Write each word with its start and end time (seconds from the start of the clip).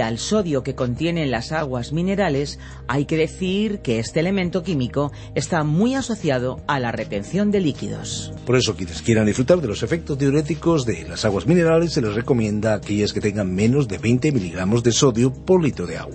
Al 0.00 0.18
sodio 0.18 0.62
que 0.62 0.74
contienen 0.74 1.30
las 1.30 1.52
aguas 1.52 1.92
minerales, 1.92 2.58
hay 2.88 3.04
que 3.04 3.16
decir 3.16 3.80
que 3.80 3.98
este 3.98 4.20
elemento 4.20 4.62
químico 4.62 5.12
está 5.34 5.64
muy 5.64 5.94
asociado 5.94 6.60
a 6.66 6.80
la 6.80 6.92
retención 6.92 7.50
de 7.50 7.60
líquidos. 7.60 8.32
Por 8.46 8.56
eso, 8.56 8.76
quienes 8.76 9.02
quieran 9.02 9.26
disfrutar 9.26 9.60
de 9.60 9.68
los 9.68 9.82
efectos 9.82 10.18
diuréticos 10.18 10.84
de 10.86 11.06
las 11.08 11.24
aguas 11.24 11.46
minerales, 11.46 11.92
se 11.92 12.02
les 12.02 12.14
recomienda 12.14 12.74
aquellas 12.74 13.12
que 13.12 13.20
tengan 13.20 13.54
menos 13.54 13.88
de 13.88 13.98
20 13.98 14.32
miligramos 14.32 14.82
de 14.82 14.92
sodio 14.92 15.32
por 15.32 15.62
litro 15.62 15.86
de 15.86 15.98
agua. 15.98 16.14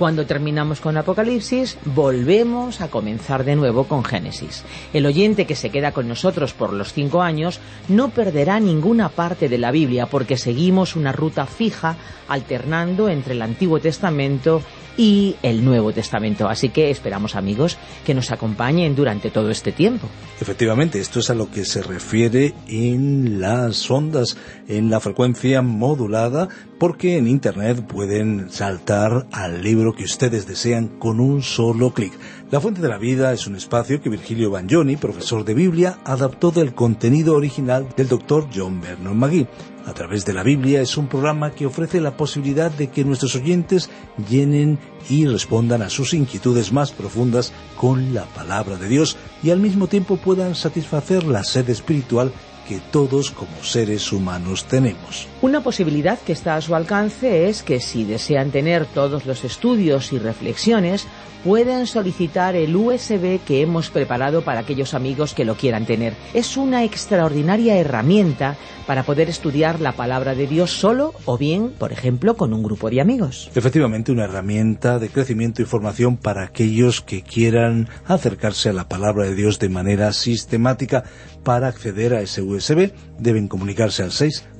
Cuando 0.00 0.24
terminamos 0.24 0.80
con 0.80 0.96
Apocalipsis, 0.96 1.76
volvemos 1.84 2.80
a 2.80 2.88
comenzar 2.88 3.44
de 3.44 3.54
nuevo 3.54 3.84
con 3.84 4.02
Génesis. 4.02 4.64
El 4.94 5.04
oyente 5.04 5.44
que 5.44 5.54
se 5.54 5.68
queda 5.68 5.92
con 5.92 6.08
nosotros 6.08 6.54
por 6.54 6.72
los 6.72 6.94
cinco 6.94 7.20
años 7.20 7.60
no 7.86 8.08
perderá 8.08 8.60
ninguna 8.60 9.10
parte 9.10 9.50
de 9.50 9.58
la 9.58 9.70
Biblia 9.70 10.06
porque 10.06 10.38
seguimos 10.38 10.96
una 10.96 11.12
ruta 11.12 11.44
fija 11.44 11.96
alternando 12.28 13.10
entre 13.10 13.34
el 13.34 13.42
Antiguo 13.42 13.78
Testamento 13.78 14.62
y 14.96 15.36
el 15.42 15.64
Nuevo 15.64 15.92
Testamento. 15.92 16.48
Así 16.48 16.68
que 16.68 16.90
esperamos 16.90 17.34
amigos 17.34 17.78
que 18.04 18.14
nos 18.14 18.30
acompañen 18.30 18.94
durante 18.94 19.30
todo 19.30 19.50
este 19.50 19.72
tiempo. 19.72 20.08
Efectivamente, 20.40 21.00
esto 21.00 21.20
es 21.20 21.30
a 21.30 21.34
lo 21.34 21.50
que 21.50 21.64
se 21.64 21.82
refiere 21.82 22.54
en 22.68 23.40
las 23.40 23.90
ondas, 23.90 24.36
en 24.68 24.90
la 24.90 25.00
frecuencia 25.00 25.62
modulada, 25.62 26.48
porque 26.78 27.16
en 27.16 27.28
Internet 27.28 27.86
pueden 27.86 28.50
saltar 28.50 29.26
al 29.32 29.62
libro 29.62 29.89
que 29.94 30.04
ustedes 30.04 30.46
desean 30.46 30.88
con 30.88 31.20
un 31.20 31.42
solo 31.42 31.92
clic. 31.92 32.12
La 32.50 32.60
Fuente 32.60 32.80
de 32.80 32.88
la 32.88 32.98
Vida 32.98 33.32
es 33.32 33.46
un 33.46 33.56
espacio 33.56 34.00
que 34.00 34.10
Virgilio 34.10 34.50
Bagnoni, 34.50 34.96
profesor 34.96 35.44
de 35.44 35.54
Biblia, 35.54 35.98
adaptó 36.04 36.50
del 36.50 36.74
contenido 36.74 37.34
original 37.34 37.88
del 37.96 38.08
doctor 38.08 38.48
John 38.54 38.80
Vernon 38.80 39.18
McGee. 39.18 39.46
A 39.86 39.94
través 39.94 40.24
de 40.24 40.34
la 40.34 40.42
Biblia 40.42 40.82
es 40.82 40.96
un 40.96 41.08
programa 41.08 41.52
que 41.52 41.66
ofrece 41.66 42.00
la 42.00 42.16
posibilidad 42.16 42.70
de 42.70 42.88
que 42.88 43.04
nuestros 43.04 43.34
oyentes 43.34 43.88
llenen 44.28 44.78
y 45.08 45.26
respondan 45.26 45.82
a 45.82 45.90
sus 45.90 46.12
inquietudes 46.12 46.72
más 46.72 46.92
profundas 46.92 47.52
con 47.76 48.12
la 48.12 48.26
palabra 48.26 48.76
de 48.76 48.88
Dios 48.88 49.16
y 49.42 49.50
al 49.50 49.60
mismo 49.60 49.86
tiempo 49.86 50.16
puedan 50.16 50.54
satisfacer 50.54 51.24
la 51.24 51.44
sed 51.44 51.70
espiritual 51.70 52.32
que 52.68 52.78
todos 52.92 53.30
como 53.30 53.64
seres 53.64 54.12
humanos 54.12 54.66
tenemos. 54.66 55.29
Una 55.42 55.62
posibilidad 55.62 56.18
que 56.18 56.32
está 56.32 56.56
a 56.56 56.60
su 56.60 56.74
alcance 56.74 57.48
es 57.48 57.62
que 57.62 57.80
si 57.80 58.04
desean 58.04 58.50
tener 58.50 58.84
todos 58.84 59.24
los 59.24 59.42
estudios 59.42 60.12
y 60.12 60.18
reflexiones, 60.18 61.06
pueden 61.42 61.86
solicitar 61.86 62.54
el 62.56 62.76
USB 62.76 63.40
que 63.46 63.62
hemos 63.62 63.88
preparado 63.88 64.42
para 64.42 64.60
aquellos 64.60 64.92
amigos 64.92 65.32
que 65.32 65.46
lo 65.46 65.54
quieran 65.54 65.86
tener. 65.86 66.14
Es 66.34 66.58
una 66.58 66.84
extraordinaria 66.84 67.78
herramienta 67.78 68.56
para 68.86 69.04
poder 69.04 69.30
estudiar 69.30 69.80
la 69.80 69.92
palabra 69.92 70.34
de 70.34 70.46
Dios 70.46 70.72
solo 70.72 71.14
o 71.24 71.38
bien, 71.38 71.70
por 71.70 71.92
ejemplo, 71.92 72.36
con 72.36 72.52
un 72.52 72.62
grupo 72.62 72.90
de 72.90 73.00
amigos. 73.00 73.50
Efectivamente, 73.54 74.12
una 74.12 74.24
herramienta 74.24 74.98
de 74.98 75.08
crecimiento 75.08 75.62
y 75.62 75.64
formación 75.64 76.18
para 76.18 76.44
aquellos 76.44 77.00
que 77.00 77.22
quieran 77.22 77.88
acercarse 78.04 78.68
a 78.68 78.74
la 78.74 78.88
palabra 78.88 79.24
de 79.24 79.34
Dios 79.34 79.58
de 79.58 79.70
manera 79.70 80.12
sistemática. 80.12 81.04
Para 81.44 81.68
acceder 81.68 82.12
a 82.12 82.20
ese 82.20 82.42
USB 82.42 82.92
deben 83.18 83.48
comunicarse 83.48 84.02
al 84.02 84.12
601 84.12 84.59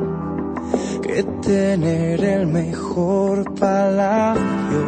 que 1.13 1.23
tener 1.23 2.23
el 2.23 2.47
mejor 2.47 3.53
palacio. 3.55 4.85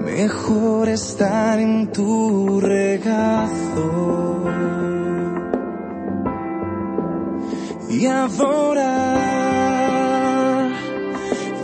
Mejor 0.00 0.88
estar 0.88 1.60
en 1.60 1.92
tu 1.92 2.60
regazo 2.60 4.44
y 7.88 8.06
adorar 8.06 9.14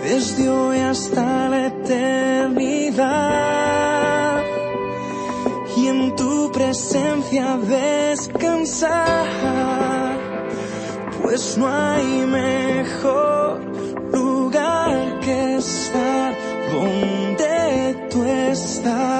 desde 0.04 0.48
hoy 0.48 0.78
hasta 0.78 1.48
la 1.48 1.66
eternidad 1.66 3.10
y 5.76 5.86
en 5.88 6.14
tu 6.14 6.52
presencia 6.52 7.56
descansar, 7.56 9.26
pues 11.22 11.56
no 11.58 11.68
hay 11.68 12.26
mejor 12.26 13.60
lugar 14.12 15.20
que 15.20 15.56
estar 15.56 16.34
donde 16.72 18.08
tú 18.10 18.24
estás. 18.24 19.19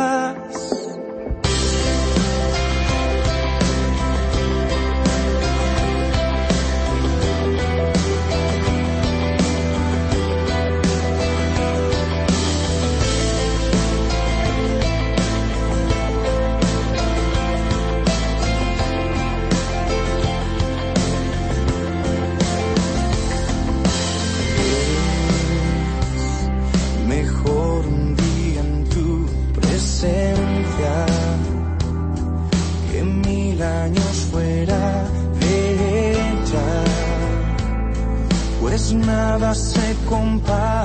Nada 39.30 39.54
se 39.54 39.94
compara 40.08 40.79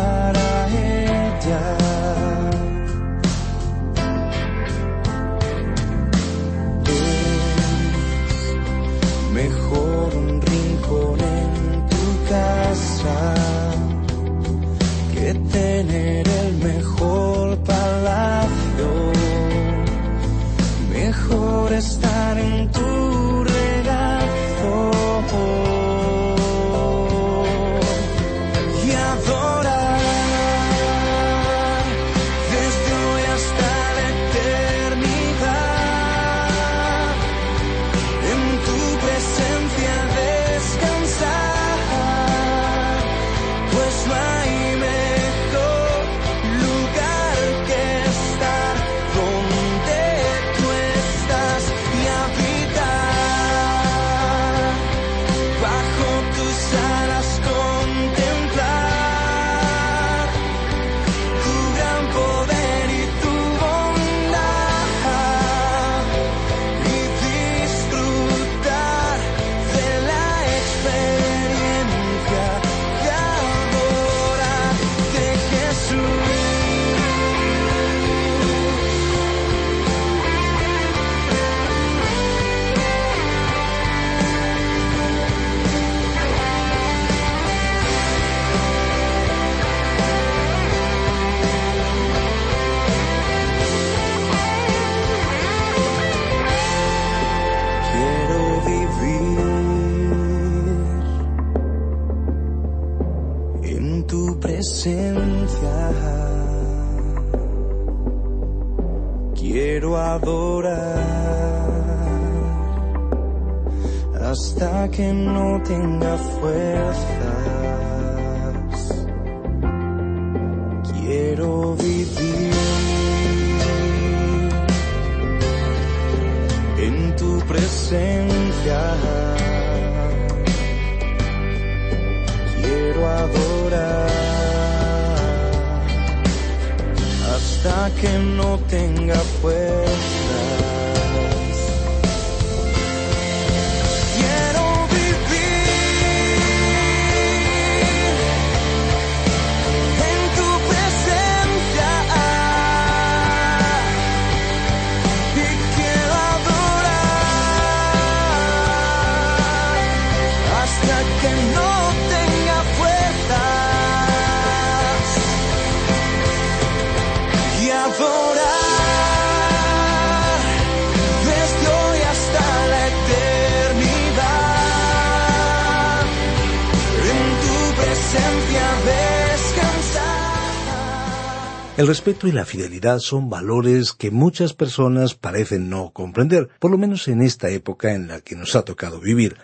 El 181.78 181.88
respeto 181.88 182.26
y 182.26 182.32
la 182.32 182.46
fidelidad 182.46 183.00
son 183.00 183.30
valores 183.30 183.92
que 183.92 184.10
muchas 184.10 184.54
personas 184.54 185.14
parecen 185.14 185.70
no 185.70 185.92
comprender, 185.92 186.48
por 186.58 186.72
lo 186.72 186.78
menos 186.78 187.10
en 187.10 187.22
esta 187.22 187.50
época 187.50 187.94
en 187.94 188.08
la 188.08 188.22
que 188.22 188.38
nos 188.38 188.56
ha 188.56 188.62
tocado 188.62 189.02
vivir. 189.02 189.36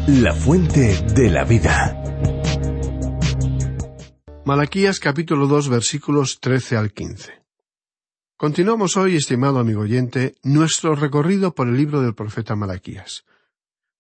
La 0.07 0.33
fuente 0.33 0.99
de 1.15 1.29
la 1.29 1.45
vida. 1.45 2.03
Malaquías 4.47 4.99
capítulo 4.99 5.47
2 5.47 5.69
versículos 5.69 6.41
13 6.41 6.79
al 6.79 6.95
15. 6.95 7.46
Continuamos 8.39 8.99
hoy, 8.99 9.17
estimado 9.17 9.59
amigo 9.59 9.81
oyente, 9.81 10.35
nuestro 10.43 10.95
recorrido 10.95 11.55
por 11.55 11.69
el 11.69 11.77
libro 11.79 12.03
del 12.03 12.15
profeta 12.15 12.55
Malaquías. 12.55 13.25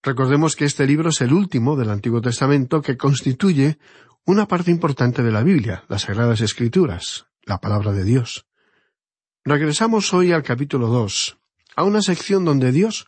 Recordemos 0.02 0.56
que 0.56 0.66
este 0.66 0.86
libro 0.86 1.08
es 1.08 1.22
el 1.22 1.32
último 1.32 1.74
del 1.74 1.88
Antiguo 1.88 2.20
Testamento 2.20 2.82
que 2.82 2.98
constituye 2.98 3.78
una 4.26 4.46
parte 4.46 4.70
importante 4.70 5.22
de 5.22 5.32
la 5.32 5.42
Biblia, 5.42 5.84
las 5.88 6.02
Sagradas 6.02 6.42
Escrituras, 6.42 7.28
la 7.44 7.62
palabra 7.62 7.92
de 7.92 8.04
Dios. 8.04 8.44
Regresamos 9.42 10.12
hoy 10.12 10.32
al 10.32 10.42
capítulo 10.42 10.88
2, 10.88 11.38
a 11.74 11.84
una 11.84 12.02
sección 12.02 12.44
donde 12.44 12.72
Dios, 12.72 13.06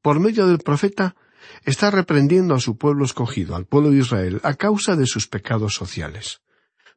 por 0.00 0.20
medio 0.20 0.46
del 0.46 0.58
profeta, 0.58 1.16
está 1.64 1.90
reprendiendo 1.90 2.54
a 2.54 2.60
su 2.60 2.78
pueblo 2.78 3.04
escogido, 3.04 3.56
al 3.56 3.66
pueblo 3.66 3.90
de 3.90 3.98
Israel, 3.98 4.40
a 4.44 4.54
causa 4.54 4.94
de 4.94 5.06
sus 5.06 5.26
pecados 5.26 5.74
sociales. 5.74 6.40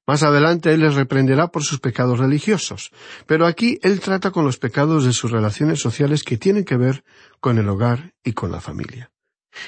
Más 0.08 0.24
adelante 0.24 0.74
Él 0.74 0.82
les 0.82 0.96
reprenderá 0.96 1.48
por 1.50 1.64
sus 1.64 1.80
pecados 1.80 2.20
religiosos, 2.20 2.92
pero 3.28 3.46
aquí 3.46 3.80
Él 3.84 4.00
trata 4.00 4.32
con 4.32 4.46
los 4.46 4.58
pecados 4.58 5.06
de 5.06 5.14
sus 5.14 5.32
relaciones 5.32 5.80
sociales 5.80 6.24
que 6.24 6.38
tienen 6.38 6.66
que 6.66 6.78
ver 6.78 7.04
con 7.40 7.58
el 7.58 7.70
hogar 7.70 8.14
y 8.24 8.34
con 8.34 8.52
la 8.52 8.62
familia. 8.62 9.12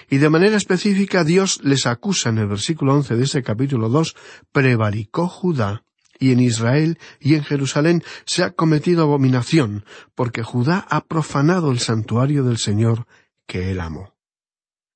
Y 0.10 0.18
de 0.18 0.30
manera 0.30 0.58
específica 0.58 1.24
Dios 1.24 1.60
les 1.64 1.86
acusa 1.86 2.30
en 2.30 2.38
el 2.38 2.48
versículo 2.48 2.94
once 2.94 3.16
de 3.16 3.24
ese 3.24 3.44
capítulo 3.44 3.90
dos, 3.90 4.16
prevaricó 4.52 5.28
Judá, 5.28 5.84
y 6.20 6.32
en 6.32 6.40
Israel 6.40 7.00
y 7.20 7.36
en 7.36 7.44
Jerusalén 7.44 8.04
se 8.26 8.44
ha 8.44 8.52
cometido 8.52 9.04
abominación, 9.04 9.84
porque 10.16 10.42
Judá 10.42 10.86
ha 10.90 11.02
profanado 11.02 11.72
el 11.72 11.80
santuario 11.80 12.44
del 12.44 12.58
Señor 12.58 13.08
que 13.46 13.72
él 13.72 13.82
amó. 13.82 14.13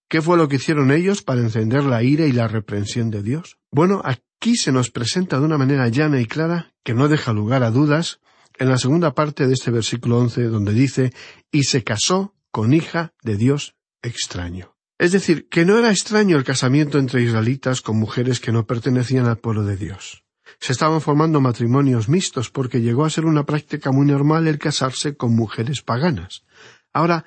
¿Qué 0.10 0.22
fue 0.22 0.38
lo 0.38 0.48
que 0.48 0.56
hicieron 0.56 0.92
ellos 0.92 1.22
para 1.22 1.42
encender 1.42 1.84
la 1.84 2.02
ira 2.02 2.26
y 2.26 2.32
la 2.32 2.48
reprensión 2.48 3.12
de 3.12 3.22
Dios? 3.22 3.58
Bueno, 3.72 4.02
aquí 4.06 4.56
se 4.56 4.72
nos 4.72 4.90
presenta 4.90 5.38
de 5.38 5.46
una 5.46 5.58
manera 5.58 5.90
llana 5.90 6.22
y 6.22 6.26
clara, 6.26 6.72
que 6.86 6.94
no 6.94 7.10
deja 7.10 7.34
lugar 7.34 7.64
a 7.64 7.72
dudas, 7.72 8.22
en 8.58 8.70
la 8.70 8.78
segunda 8.78 9.14
parte 9.14 9.48
de 9.48 9.54
este 9.54 9.70
versículo 9.70 10.20
once, 10.20 10.44
donde 10.44 10.74
dice, 10.74 11.14
y 11.52 11.64
se 11.64 11.84
casó 11.84 12.34
con 12.52 12.74
hija 12.74 13.14
de 13.22 13.36
Dios 13.36 13.76
extraño. 14.02 14.78
Es 14.98 15.12
decir, 15.12 15.50
que 15.50 15.66
no 15.66 15.78
era 15.78 15.92
extraño 15.92 16.38
el 16.38 16.46
casamiento 16.46 17.00
entre 17.00 17.22
israelitas 17.22 17.82
con 17.82 18.00
mujeres 18.00 18.40
que 18.40 18.54
no 18.54 18.66
pertenecían 18.66 19.26
al 19.26 19.38
pueblo 19.38 19.64
de 19.64 19.76
Dios. 19.76 20.24
Se 20.62 20.72
estaban 20.72 21.02
formando 21.02 21.42
matrimonios 21.42 22.08
mixtos 22.08 22.50
porque 22.50 22.80
llegó 22.80 23.04
a 23.04 23.10
ser 23.10 23.26
una 23.26 23.46
práctica 23.46 23.92
muy 23.92 24.08
normal 24.08 24.48
el 24.48 24.58
casarse 24.58 25.18
con 25.18 25.36
mujeres 25.36 25.82
paganas. 25.82 26.46
Ahora, 26.94 27.26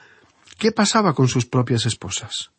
¿qué 0.58 0.72
pasaba 0.72 1.14
con 1.14 1.28
sus 1.28 1.44
propias 1.44 1.84
esposas? 1.84 2.50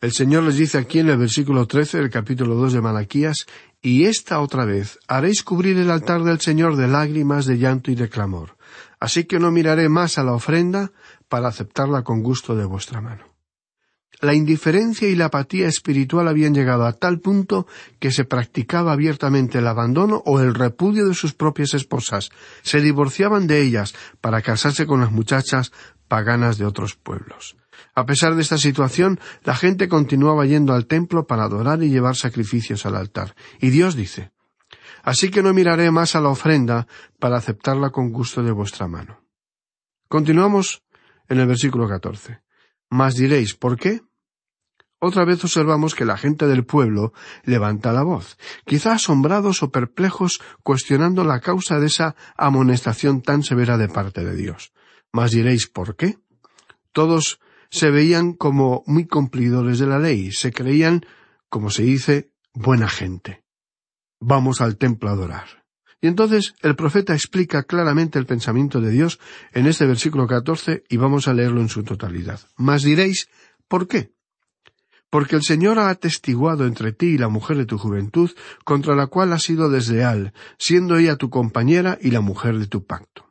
El 0.00 0.12
Señor 0.12 0.44
les 0.44 0.56
dice 0.56 0.78
aquí 0.78 1.00
en 1.00 1.10
el 1.10 1.18
versículo 1.18 1.66
trece 1.66 1.98
del 1.98 2.08
capítulo 2.08 2.54
dos 2.54 2.72
de 2.72 2.80
Malaquías, 2.80 3.44
y 3.82 4.06
esta 4.06 4.40
otra 4.40 4.64
vez 4.64 4.98
haréis 5.08 5.42
cubrir 5.42 5.76
el 5.76 5.90
altar 5.90 6.22
del 6.22 6.40
Señor 6.40 6.76
de 6.76 6.88
lágrimas, 6.88 7.44
de 7.44 7.58
llanto 7.58 7.90
y 7.90 7.96
de 7.96 8.08
clamor. 8.08 8.56
Así 8.98 9.24
que 9.24 9.38
no 9.38 9.50
miraré 9.50 9.90
más 9.90 10.16
a 10.16 10.24
la 10.24 10.32
ofrenda 10.32 10.92
para 11.28 11.48
aceptarla 11.48 12.02
con 12.02 12.22
gusto 12.22 12.56
de 12.56 12.64
vuestra 12.64 13.02
mano. 13.02 13.24
La 14.22 14.32
indiferencia 14.32 15.06
y 15.06 15.16
la 15.16 15.26
apatía 15.26 15.68
espiritual 15.68 16.28
habían 16.28 16.54
llegado 16.54 16.86
a 16.86 16.94
tal 16.94 17.20
punto 17.20 17.66
que 17.98 18.10
se 18.10 18.24
practicaba 18.24 18.92
abiertamente 18.92 19.58
el 19.58 19.66
abandono 19.66 20.22
o 20.24 20.40
el 20.40 20.54
repudio 20.54 21.08
de 21.08 21.14
sus 21.14 21.34
propias 21.34 21.74
esposas. 21.74 22.30
Se 22.62 22.80
divorciaban 22.80 23.46
de 23.46 23.60
ellas 23.60 23.94
para 24.22 24.40
casarse 24.40 24.86
con 24.86 25.00
las 25.00 25.12
muchachas 25.12 25.72
paganas 26.08 26.56
de 26.56 26.64
otros 26.64 26.96
pueblos. 26.96 27.59
A 27.94 28.06
pesar 28.06 28.34
de 28.34 28.42
esta 28.42 28.58
situación, 28.58 29.18
la 29.44 29.56
gente 29.56 29.88
continuaba 29.88 30.46
yendo 30.46 30.74
al 30.74 30.86
templo 30.86 31.26
para 31.26 31.44
adorar 31.44 31.82
y 31.82 31.90
llevar 31.90 32.16
sacrificios 32.16 32.86
al 32.86 32.96
altar. 32.96 33.34
Y 33.60 33.70
Dios 33.70 33.96
dice, 33.96 34.32
Así 35.02 35.30
que 35.30 35.42
no 35.42 35.54
miraré 35.54 35.90
más 35.90 36.14
a 36.14 36.20
la 36.20 36.28
ofrenda 36.28 36.86
para 37.18 37.38
aceptarla 37.38 37.90
con 37.90 38.12
gusto 38.12 38.42
de 38.42 38.52
vuestra 38.52 38.86
mano. 38.86 39.24
Continuamos 40.08 40.82
en 41.28 41.40
el 41.40 41.46
versículo 41.46 41.88
catorce. 41.88 42.42
Mas 42.90 43.14
diréis, 43.14 43.54
¿por 43.54 43.78
qué? 43.78 44.00
Otra 44.98 45.24
vez 45.24 45.42
observamos 45.42 45.94
que 45.94 46.04
la 46.04 46.18
gente 46.18 46.46
del 46.46 46.66
pueblo 46.66 47.14
levanta 47.44 47.92
la 47.92 48.02
voz, 48.02 48.36
quizá 48.66 48.92
asombrados 48.92 49.62
o 49.62 49.70
perplejos, 49.70 50.42
cuestionando 50.62 51.24
la 51.24 51.40
causa 51.40 51.80
de 51.80 51.86
esa 51.86 52.16
amonestación 52.36 53.22
tan 53.22 53.42
severa 53.42 53.78
de 53.78 53.88
parte 53.88 54.24
de 54.24 54.36
Dios. 54.36 54.72
Mas 55.10 55.30
diréis, 55.30 55.68
¿por 55.68 55.96
qué? 55.96 56.18
Todos 56.92 57.40
se 57.70 57.90
veían 57.90 58.32
como 58.32 58.82
muy 58.86 59.06
cumplidores 59.06 59.78
de 59.78 59.86
la 59.86 59.98
ley, 59.98 60.32
se 60.32 60.52
creían, 60.52 61.06
como 61.48 61.70
se 61.70 61.82
dice, 61.82 62.32
buena 62.52 62.88
gente. 62.88 63.44
Vamos 64.20 64.60
al 64.60 64.76
templo 64.76 65.08
a 65.08 65.12
adorar. 65.12 65.60
Y 66.02 66.06
entonces 66.06 66.54
el 66.62 66.76
profeta 66.76 67.14
explica 67.14 67.62
claramente 67.64 68.18
el 68.18 68.26
pensamiento 68.26 68.80
de 68.80 68.90
Dios 68.90 69.20
en 69.52 69.66
este 69.66 69.86
versículo 69.86 70.26
catorce 70.26 70.84
y 70.88 70.96
vamos 70.96 71.28
a 71.28 71.34
leerlo 71.34 71.60
en 71.60 71.68
su 71.68 71.84
totalidad. 71.84 72.40
Mas 72.56 72.82
diréis, 72.82 73.28
¿por 73.68 73.86
qué? 73.86 74.12
Porque 75.10 75.36
el 75.36 75.42
Señor 75.42 75.78
ha 75.78 75.90
atestiguado 75.90 76.66
entre 76.66 76.92
ti 76.92 77.06
y 77.06 77.18
la 77.18 77.28
mujer 77.28 77.56
de 77.56 77.66
tu 77.66 77.76
juventud, 77.78 78.30
contra 78.64 78.94
la 78.94 79.08
cual 79.08 79.32
has 79.32 79.42
sido 79.42 79.68
desleal, 79.68 80.32
siendo 80.56 80.96
ella 80.96 81.16
tu 81.16 81.30
compañera 81.30 81.98
y 82.00 82.12
la 82.12 82.20
mujer 82.20 82.58
de 82.58 82.68
tu 82.68 82.84
pacto. 82.86 83.28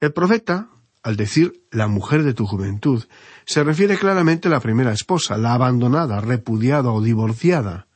El 0.00 0.12
profeta, 0.12 0.70
al 1.04 1.16
decir 1.16 1.62
la 1.70 1.86
mujer 1.86 2.22
de 2.24 2.32
tu 2.32 2.46
juventud, 2.46 3.04
se 3.44 3.62
refiere 3.62 3.98
claramente 3.98 4.48
a 4.48 4.50
la 4.50 4.60
primera 4.60 4.90
esposa, 4.90 5.36
la 5.36 5.52
abandonada, 5.52 6.20
repudiada 6.22 6.90
o 6.90 7.02
divorciada, 7.02 7.86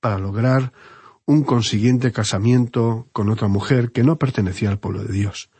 para 0.00 0.18
lograr 0.18 0.72
un 1.26 1.42
consiguiente 1.42 2.12
casamiento 2.12 3.08
con 3.12 3.30
otra 3.30 3.48
mujer 3.48 3.90
que 3.90 4.04
no 4.04 4.16
pertenecía 4.16 4.70
al 4.70 4.78
pueblo 4.78 5.02
de 5.02 5.12
Dios. 5.12 5.50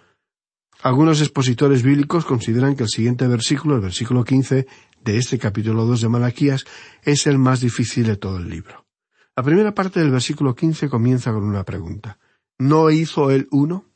Algunos 0.81 1.21
expositores 1.21 1.83
bíblicos 1.83 2.25
consideran 2.25 2.77
que 2.77 2.85
el 2.85 2.89
siguiente 2.89 3.27
versículo, 3.27 3.75
el 3.75 3.83
versículo 3.83 4.23
quince 4.23 4.69
de 5.05 5.19
este 5.19 5.41
capítulo 5.41 5.85
dos 5.85 6.03
de 6.03 6.09
Malaquías, 6.09 6.65
es 7.03 7.27
el 7.27 7.37
más 7.37 7.61
difícil 7.61 8.07
de 8.07 8.17
todo 8.17 8.37
el 8.37 8.49
libro. 8.49 8.87
La 9.35 9.43
primera 9.43 9.75
parte 9.75 9.99
del 9.99 10.13
versículo 10.13 10.55
quince 10.55 10.89
comienza 10.89 11.33
con 11.33 11.43
una 11.43 11.65
pregunta. 11.65 12.19
¿No 12.59 12.91
hizo 12.91 13.33
él 13.33 13.49
uno? 13.51 13.87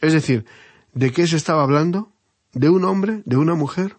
Es 0.00 0.12
decir, 0.12 0.46
¿de 0.94 1.12
qué 1.12 1.28
se 1.28 1.36
estaba 1.36 1.62
hablando? 1.62 2.15
¿De 2.56 2.70
un 2.70 2.84
hombre? 2.84 3.20
¿De 3.26 3.36
una 3.36 3.54
mujer? 3.54 3.98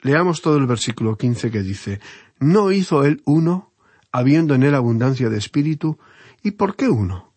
Leamos 0.00 0.40
todo 0.40 0.56
el 0.56 0.66
versículo 0.66 1.18
quince 1.18 1.50
que 1.50 1.60
dice 1.60 2.00
¿No 2.40 2.72
hizo 2.72 3.04
él 3.04 3.20
uno, 3.26 3.74
habiendo 4.10 4.54
en 4.54 4.62
él 4.62 4.74
abundancia 4.74 5.28
de 5.28 5.36
espíritu? 5.36 5.98
¿Y 6.42 6.52
por 6.52 6.74
qué 6.74 6.88
uno? 6.88 7.34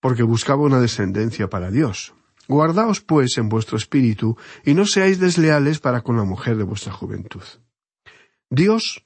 Porque 0.00 0.24
buscaba 0.24 0.64
una 0.64 0.80
descendencia 0.80 1.48
para 1.48 1.70
Dios. 1.70 2.14
Guardaos, 2.48 3.00
pues, 3.00 3.38
en 3.38 3.48
vuestro 3.48 3.76
espíritu, 3.76 4.36
y 4.64 4.74
no 4.74 4.86
seáis 4.86 5.20
desleales 5.20 5.78
para 5.78 6.00
con 6.00 6.16
la 6.16 6.24
mujer 6.24 6.56
de 6.56 6.64
vuestra 6.64 6.92
juventud. 6.92 7.44
Dios, 8.50 9.04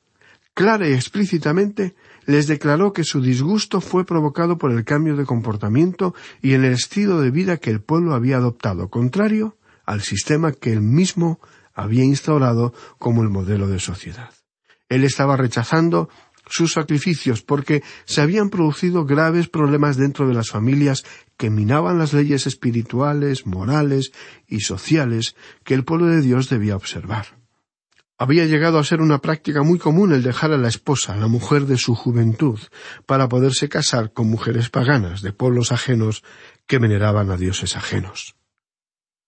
clara 0.54 0.88
y 0.88 0.94
explícitamente, 0.94 1.94
les 2.24 2.46
declaró 2.46 2.94
que 2.94 3.04
su 3.04 3.20
disgusto 3.20 3.82
fue 3.82 4.06
provocado 4.06 4.56
por 4.56 4.72
el 4.72 4.82
cambio 4.86 5.14
de 5.14 5.26
comportamiento 5.26 6.14
y 6.40 6.54
en 6.54 6.64
el 6.64 6.72
estilo 6.72 7.20
de 7.20 7.30
vida 7.30 7.58
que 7.58 7.68
el 7.68 7.82
pueblo 7.82 8.14
había 8.14 8.38
adoptado, 8.38 8.88
contrario 8.88 9.58
al 9.84 10.02
sistema 10.02 10.52
que 10.52 10.72
él 10.72 10.80
mismo 10.80 11.40
había 11.74 12.04
instaurado 12.04 12.72
como 12.98 13.22
el 13.22 13.30
modelo 13.30 13.66
de 13.66 13.80
sociedad. 13.80 14.32
Él 14.88 15.04
estaba 15.04 15.36
rechazando 15.36 16.08
sus 16.46 16.72
sacrificios 16.72 17.42
porque 17.42 17.82
se 18.04 18.20
habían 18.20 18.50
producido 18.50 19.04
graves 19.04 19.48
problemas 19.48 19.96
dentro 19.96 20.28
de 20.28 20.34
las 20.34 20.50
familias 20.50 21.04
que 21.36 21.50
minaban 21.50 21.98
las 21.98 22.12
leyes 22.12 22.46
espirituales, 22.46 23.46
morales 23.46 24.12
y 24.46 24.60
sociales 24.60 25.36
que 25.64 25.74
el 25.74 25.84
pueblo 25.84 26.06
de 26.06 26.20
Dios 26.20 26.48
debía 26.48 26.76
observar. 26.76 27.26
Había 28.16 28.46
llegado 28.46 28.78
a 28.78 28.84
ser 28.84 29.00
una 29.00 29.18
práctica 29.18 29.62
muy 29.62 29.78
común 29.78 30.12
el 30.12 30.22
dejar 30.22 30.52
a 30.52 30.56
la 30.56 30.68
esposa, 30.68 31.16
la 31.16 31.26
mujer 31.26 31.66
de 31.66 31.76
su 31.76 31.96
juventud, 31.96 32.60
para 33.06 33.28
poderse 33.28 33.68
casar 33.68 34.12
con 34.12 34.30
mujeres 34.30 34.70
paganas 34.70 35.20
de 35.20 35.32
pueblos 35.32 35.72
ajenos 35.72 36.22
que 36.66 36.78
veneraban 36.78 37.30
a 37.30 37.36
dioses 37.36 37.76
ajenos. 37.76 38.36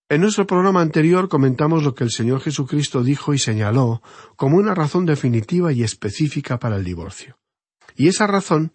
En 0.09 0.21
nuestro 0.21 0.47
programa 0.47 0.83
anterior 0.83 1.29
comentamos 1.29 1.83
lo 1.83 1.97
que 1.97 2.05
el 2.05 2.13
Señor 2.13 2.41
Jesucristo 2.41 3.03
dijo 3.03 3.35
y 3.35 3.39
señaló 3.39 4.03
como 4.37 4.57
una 4.57 4.73
razón 4.73 5.05
definitiva 5.05 5.73
y 5.73 5.83
específica 5.83 6.61
para 6.61 6.77
el 6.77 6.85
divorcio. 6.85 7.39
Y 7.97 8.07
esa 8.07 8.29
razón 8.29 8.71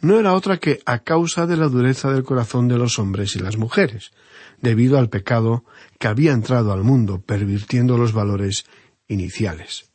no 0.00 0.20
era 0.20 0.34
otra 0.34 0.58
que 0.58 0.78
a 0.86 1.00
causa 1.00 1.46
de 1.46 1.56
la 1.56 1.66
dureza 1.66 2.12
del 2.12 2.22
corazón 2.22 2.68
de 2.68 2.78
los 2.78 3.00
hombres 3.00 3.34
y 3.34 3.40
las 3.40 3.56
mujeres, 3.56 4.12
debido 4.62 4.96
al 4.96 5.08
pecado 5.08 5.64
que 5.98 6.06
había 6.06 6.30
entrado 6.30 6.72
al 6.72 6.84
mundo, 6.84 7.20
pervirtiendo 7.20 7.98
los 7.98 8.12
valores 8.12 8.64
iniciales. 9.08 9.90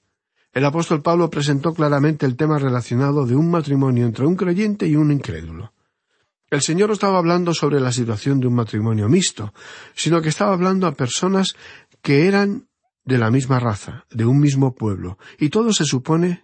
El 0.52 0.66
apóstol 0.66 1.02
Pablo 1.02 1.30
presentó 1.30 1.74
claramente 1.74 2.26
el 2.26 2.36
tema 2.36 2.60
relacionado 2.60 3.26
de 3.26 3.38
un 3.38 3.50
matrimonio 3.50 4.06
entre 4.06 4.26
un 4.26 4.36
creyente 4.36 4.88
y 4.88 4.98
un 4.98 5.14
incrédulo. 5.14 5.72
El 6.52 6.62
Señor 6.62 6.90
no 6.90 6.94
estaba 6.94 7.18
hablando 7.18 7.54
sobre 7.54 7.80
la 7.80 7.94
situación 7.94 8.42
de 8.42 8.48
un 8.48 8.56
matrimonio 8.56 9.08
mixto, 9.08 9.54
sino 9.96 10.22
que 10.22 10.28
estaba 10.28 10.54
hablando 10.54 10.86
a 10.86 10.96
personas 10.96 11.56
que 12.02 12.28
eran 12.28 12.68
de 13.06 13.18
la 13.18 13.32
misma 13.32 13.58
raza, 13.58 14.06
de 14.12 14.26
un 14.26 14.40
mismo 14.40 14.76
pueblo, 14.76 15.18
y 15.40 15.50
todos 15.50 15.78
se 15.78 15.86
supone 15.86 16.44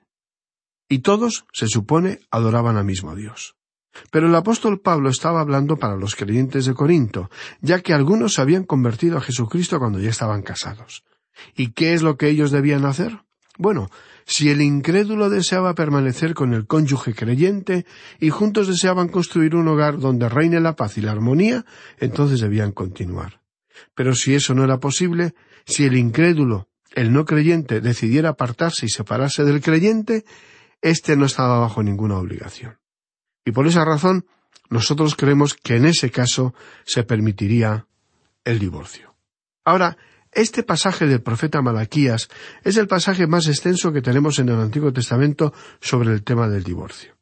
y 0.90 1.00
todos, 1.00 1.46
se 1.52 1.68
supone, 1.68 2.22
adoraban 2.32 2.78
al 2.78 2.86
mismo 2.86 3.16
Dios. 3.16 3.58
Pero 4.10 4.28
el 4.28 4.36
apóstol 4.36 4.80
Pablo 4.80 5.10
estaba 5.10 5.42
hablando 5.42 5.76
para 5.76 5.98
los 5.98 6.16
creyentes 6.16 6.66
de 6.66 6.74
Corinto, 6.74 7.30
ya 7.60 7.82
que 7.82 7.94
algunos 7.94 8.36
se 8.36 8.42
habían 8.42 8.64
convertido 8.64 9.18
a 9.18 9.22
Jesucristo 9.22 9.78
cuando 9.78 10.00
ya 10.00 10.10
estaban 10.10 10.42
casados. 10.42 11.04
¿Y 11.54 11.74
qué 11.74 11.94
es 11.94 12.02
lo 12.02 12.16
que 12.16 12.30
ellos 12.30 12.52
debían 12.52 12.86
hacer? 12.86 13.27
Bueno, 13.58 13.90
si 14.26 14.50
el 14.50 14.62
incrédulo 14.62 15.30
deseaba 15.30 15.74
permanecer 15.74 16.34
con 16.34 16.54
el 16.54 16.68
cónyuge 16.68 17.14
creyente 17.14 17.86
y 18.20 18.30
juntos 18.30 18.68
deseaban 18.68 19.08
construir 19.08 19.56
un 19.56 19.68
hogar 19.68 20.00
donde 20.00 20.30
reine 20.30 20.60
la 20.60 20.76
paz 20.76 20.98
y 20.98 21.02
la 21.02 21.12
armonía, 21.12 21.66
entonces 21.98 22.40
debían 22.40 22.72
continuar. 22.72 23.42
Pero 23.96 24.14
si 24.14 24.36
eso 24.36 24.54
no 24.54 24.64
era 24.64 24.80
posible, 24.80 25.34
si 25.66 25.86
el 25.86 25.98
incrédulo, 25.98 26.70
el 26.94 27.12
no 27.12 27.26
creyente, 27.26 27.82
decidiera 27.82 28.30
apartarse 28.30 28.86
y 28.86 28.90
separarse 28.90 29.44
del 29.44 29.62
creyente, 29.62 30.24
éste 30.82 31.16
no 31.16 31.26
estaba 31.26 31.60
bajo 31.60 31.82
ninguna 31.82 32.18
obligación. 32.18 32.78
Y 33.44 33.52
por 33.52 33.66
esa 33.66 33.86
razón, 33.86 34.26
nosotros 34.70 35.16
creemos 35.16 35.54
que 35.54 35.78
en 35.78 35.86
ese 35.86 36.12
caso 36.12 36.54
se 36.86 37.04
permitiría 37.04 37.88
el 38.44 38.60
divorcio. 38.60 39.16
Ahora, 39.66 39.98
este 40.38 40.62
pasaje 40.62 41.08
del 41.08 41.22
profeta 41.22 41.64
Malaquías 41.64 42.30
es 42.64 42.78
el 42.78 42.88
pasaje 42.88 43.26
más 43.26 43.48
extenso 43.48 43.92
que 43.92 44.04
tenemos 44.04 44.38
en 44.38 44.50
el 44.50 44.60
Antiguo 44.60 44.94
Testamento 44.94 45.52
sobre 45.82 46.14
el 46.14 46.24
tema 46.24 46.48
del 46.48 46.64
divorcio. 46.64 47.16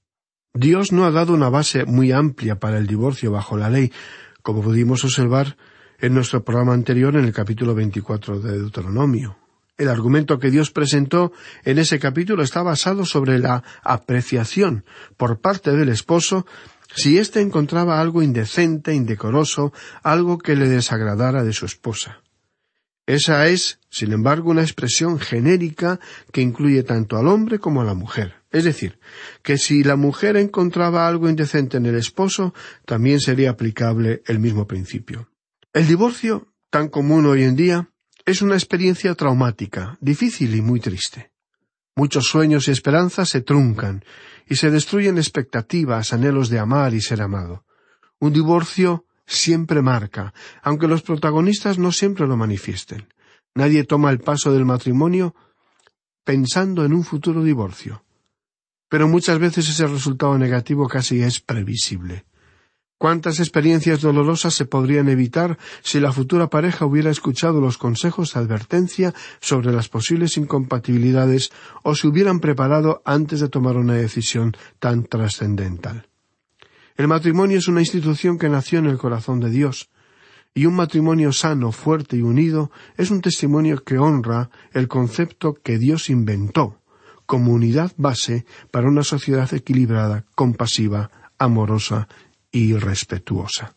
Dios 0.54 0.92
no 0.92 1.06
ha 1.06 1.12
dado 1.12 1.34
una 1.34 1.48
base 1.48 1.86
muy 1.86 2.12
amplia 2.12 2.60
para 2.60 2.78
el 2.78 2.88
divorcio 2.88 3.32
bajo 3.32 3.56
la 3.56 3.70
ley, 3.70 3.94
como 4.42 4.62
pudimos 4.62 5.06
observar 5.06 5.56
en 6.00 6.14
nuestro 6.14 6.44
programa 6.44 6.74
anterior 6.74 7.16
en 7.16 7.24
el 7.24 7.32
capítulo 7.32 7.74
24 7.74 8.42
de 8.42 8.60
Deuteronomio. 8.60 9.38
El 9.78 9.88
argumento 9.88 10.38
que 10.38 10.52
Dios 10.52 10.72
presentó 10.72 11.32
en 11.64 11.80
ese 11.80 12.00
capítulo 12.00 12.44
está 12.44 12.64
basado 12.64 13.06
sobre 13.06 13.40
la 13.40 13.64
apreciación 13.82 14.84
por 15.16 15.40
parte 15.40 15.72
del 15.72 15.88
esposo 15.88 16.46
si 16.94 17.18
éste 17.18 17.40
encontraba 17.40 18.02
algo 18.02 18.22
indecente, 18.22 18.94
indecoroso, 18.94 19.72
algo 20.04 20.38
que 20.38 20.58
le 20.58 20.68
desagradara 20.68 21.46
de 21.46 21.54
su 21.54 21.66
esposa. 21.66 22.22
Esa 23.08 23.48
es, 23.48 23.80
sin 23.90 24.14
embargo, 24.14 24.50
una 24.50 24.64
expresión 24.64 25.20
genérica 25.20 26.00
que 26.32 26.42
incluye 26.42 26.82
tanto 26.84 27.18
al 27.18 27.28
hombre 27.28 27.60
como 27.60 27.82
a 27.82 27.86
la 27.86 27.94
mujer. 27.94 28.34
Es 28.52 28.64
decir, 28.64 29.00
que 29.44 29.58
si 29.58 29.84
la 29.84 29.96
mujer 29.96 30.38
encontraba 30.38 31.08
algo 31.08 31.30
indecente 31.30 31.78
en 31.78 31.86
el 31.86 31.96
esposo, 31.96 32.54
también 32.86 33.20
sería 33.20 33.52
aplicable 33.52 34.24
el 34.26 34.40
mismo 34.40 34.66
principio. 34.66 35.30
El 35.72 35.88
divorcio, 35.88 36.48
tan 36.70 36.88
común 36.88 37.26
hoy 37.26 37.44
en 37.44 37.56
día, 37.56 37.90
es 38.26 38.42
una 38.42 38.56
experiencia 38.56 39.14
traumática, 39.14 39.98
difícil 40.02 40.56
y 40.56 40.62
muy 40.62 40.80
triste. 40.80 41.32
Muchos 41.96 42.26
sueños 42.26 42.68
y 42.68 42.72
esperanzas 42.72 43.30
se 43.30 43.42
truncan, 43.42 44.04
y 44.48 44.56
se 44.56 44.72
destruyen 44.72 45.18
expectativas, 45.18 46.12
anhelos 46.12 46.50
de 46.50 46.60
amar 46.60 46.94
y 46.94 47.02
ser 47.02 47.22
amado. 47.22 47.66
Un 48.20 48.34
divorcio 48.34 49.06
siempre 49.26 49.82
marca, 49.82 50.34
aunque 50.62 50.88
los 50.88 51.02
protagonistas 51.02 51.78
no 51.78 51.92
siempre 51.92 52.28
lo 52.28 52.38
manifiesten. 52.38 53.08
Nadie 53.56 53.84
toma 53.84 54.12
el 54.12 54.20
paso 54.20 54.52
del 54.52 54.66
matrimonio 54.66 55.36
pensando 56.24 56.84
en 56.84 56.94
un 56.94 57.04
futuro 57.04 57.44
divorcio. 57.44 58.04
Pero 58.90 59.08
muchas 59.08 59.40
veces 59.40 59.70
ese 59.70 59.88
resultado 59.88 60.38
negativo 60.38 60.88
casi 60.88 61.22
es 61.22 61.40
previsible. 61.40 62.26
¿Cuántas 62.98 63.40
experiencias 63.40 64.02
dolorosas 64.02 64.54
se 64.54 64.66
podrían 64.66 65.10
evitar 65.10 65.58
si 65.84 66.00
la 66.00 66.14
futura 66.14 66.50
pareja 66.50 66.86
hubiera 66.86 67.12
escuchado 67.12 67.60
los 67.60 67.78
consejos 67.78 68.34
de 68.34 68.40
advertencia 68.40 69.14
sobre 69.42 69.74
las 69.74 69.90
posibles 69.90 70.38
incompatibilidades 70.38 71.52
o 71.84 71.94
se 71.94 72.08
hubieran 72.08 72.40
preparado 72.40 73.02
antes 73.06 73.42
de 73.42 73.50
tomar 73.50 73.76
una 73.76 73.94
decisión 73.94 74.56
tan 74.80 75.04
trascendental? 75.04 76.08
El 76.96 77.08
matrimonio 77.08 77.58
es 77.58 77.68
una 77.68 77.82
institución 77.82 78.38
que 78.38 78.50
nació 78.50 78.80
en 78.80 78.86
el 78.86 78.98
corazón 78.98 79.40
de 79.40 79.50
Dios, 79.50 79.90
y 80.54 80.66
un 80.66 80.76
matrimonio 80.76 81.34
sano, 81.34 81.74
fuerte 81.74 82.16
y 82.16 82.22
unido 82.22 82.72
es 82.96 83.12
un 83.12 83.20
testimonio 83.20 83.84
que 83.84 83.98
honra 83.98 84.50
el 84.72 84.88
concepto 84.88 85.56
que 85.56 85.78
Dios 85.78 86.10
inventó 86.10 86.80
como 87.26 87.52
unidad 87.52 87.92
base 87.98 88.46
para 88.72 88.88
una 88.88 89.04
sociedad 89.04 89.54
equilibrada, 89.54 90.26
compasiva, 90.36 91.12
amorosa 91.38 92.08
y 92.52 92.74
respetuosa. 92.76 93.76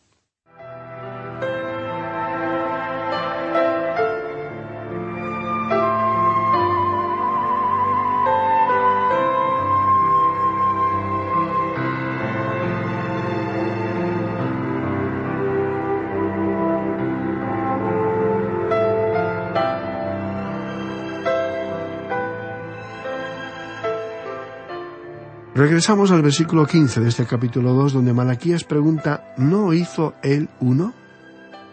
Regresamos 25.59 26.11
al 26.11 26.21
versículo 26.21 26.65
15 26.65 27.01
de 27.01 27.09
este 27.09 27.25
capítulo 27.25 27.73
2 27.73 27.91
donde 27.91 28.13
Malaquías 28.13 28.63
pregunta 28.63 29.33
¿No 29.35 29.73
hizo 29.73 30.13
él 30.23 30.47
uno? 30.61 30.93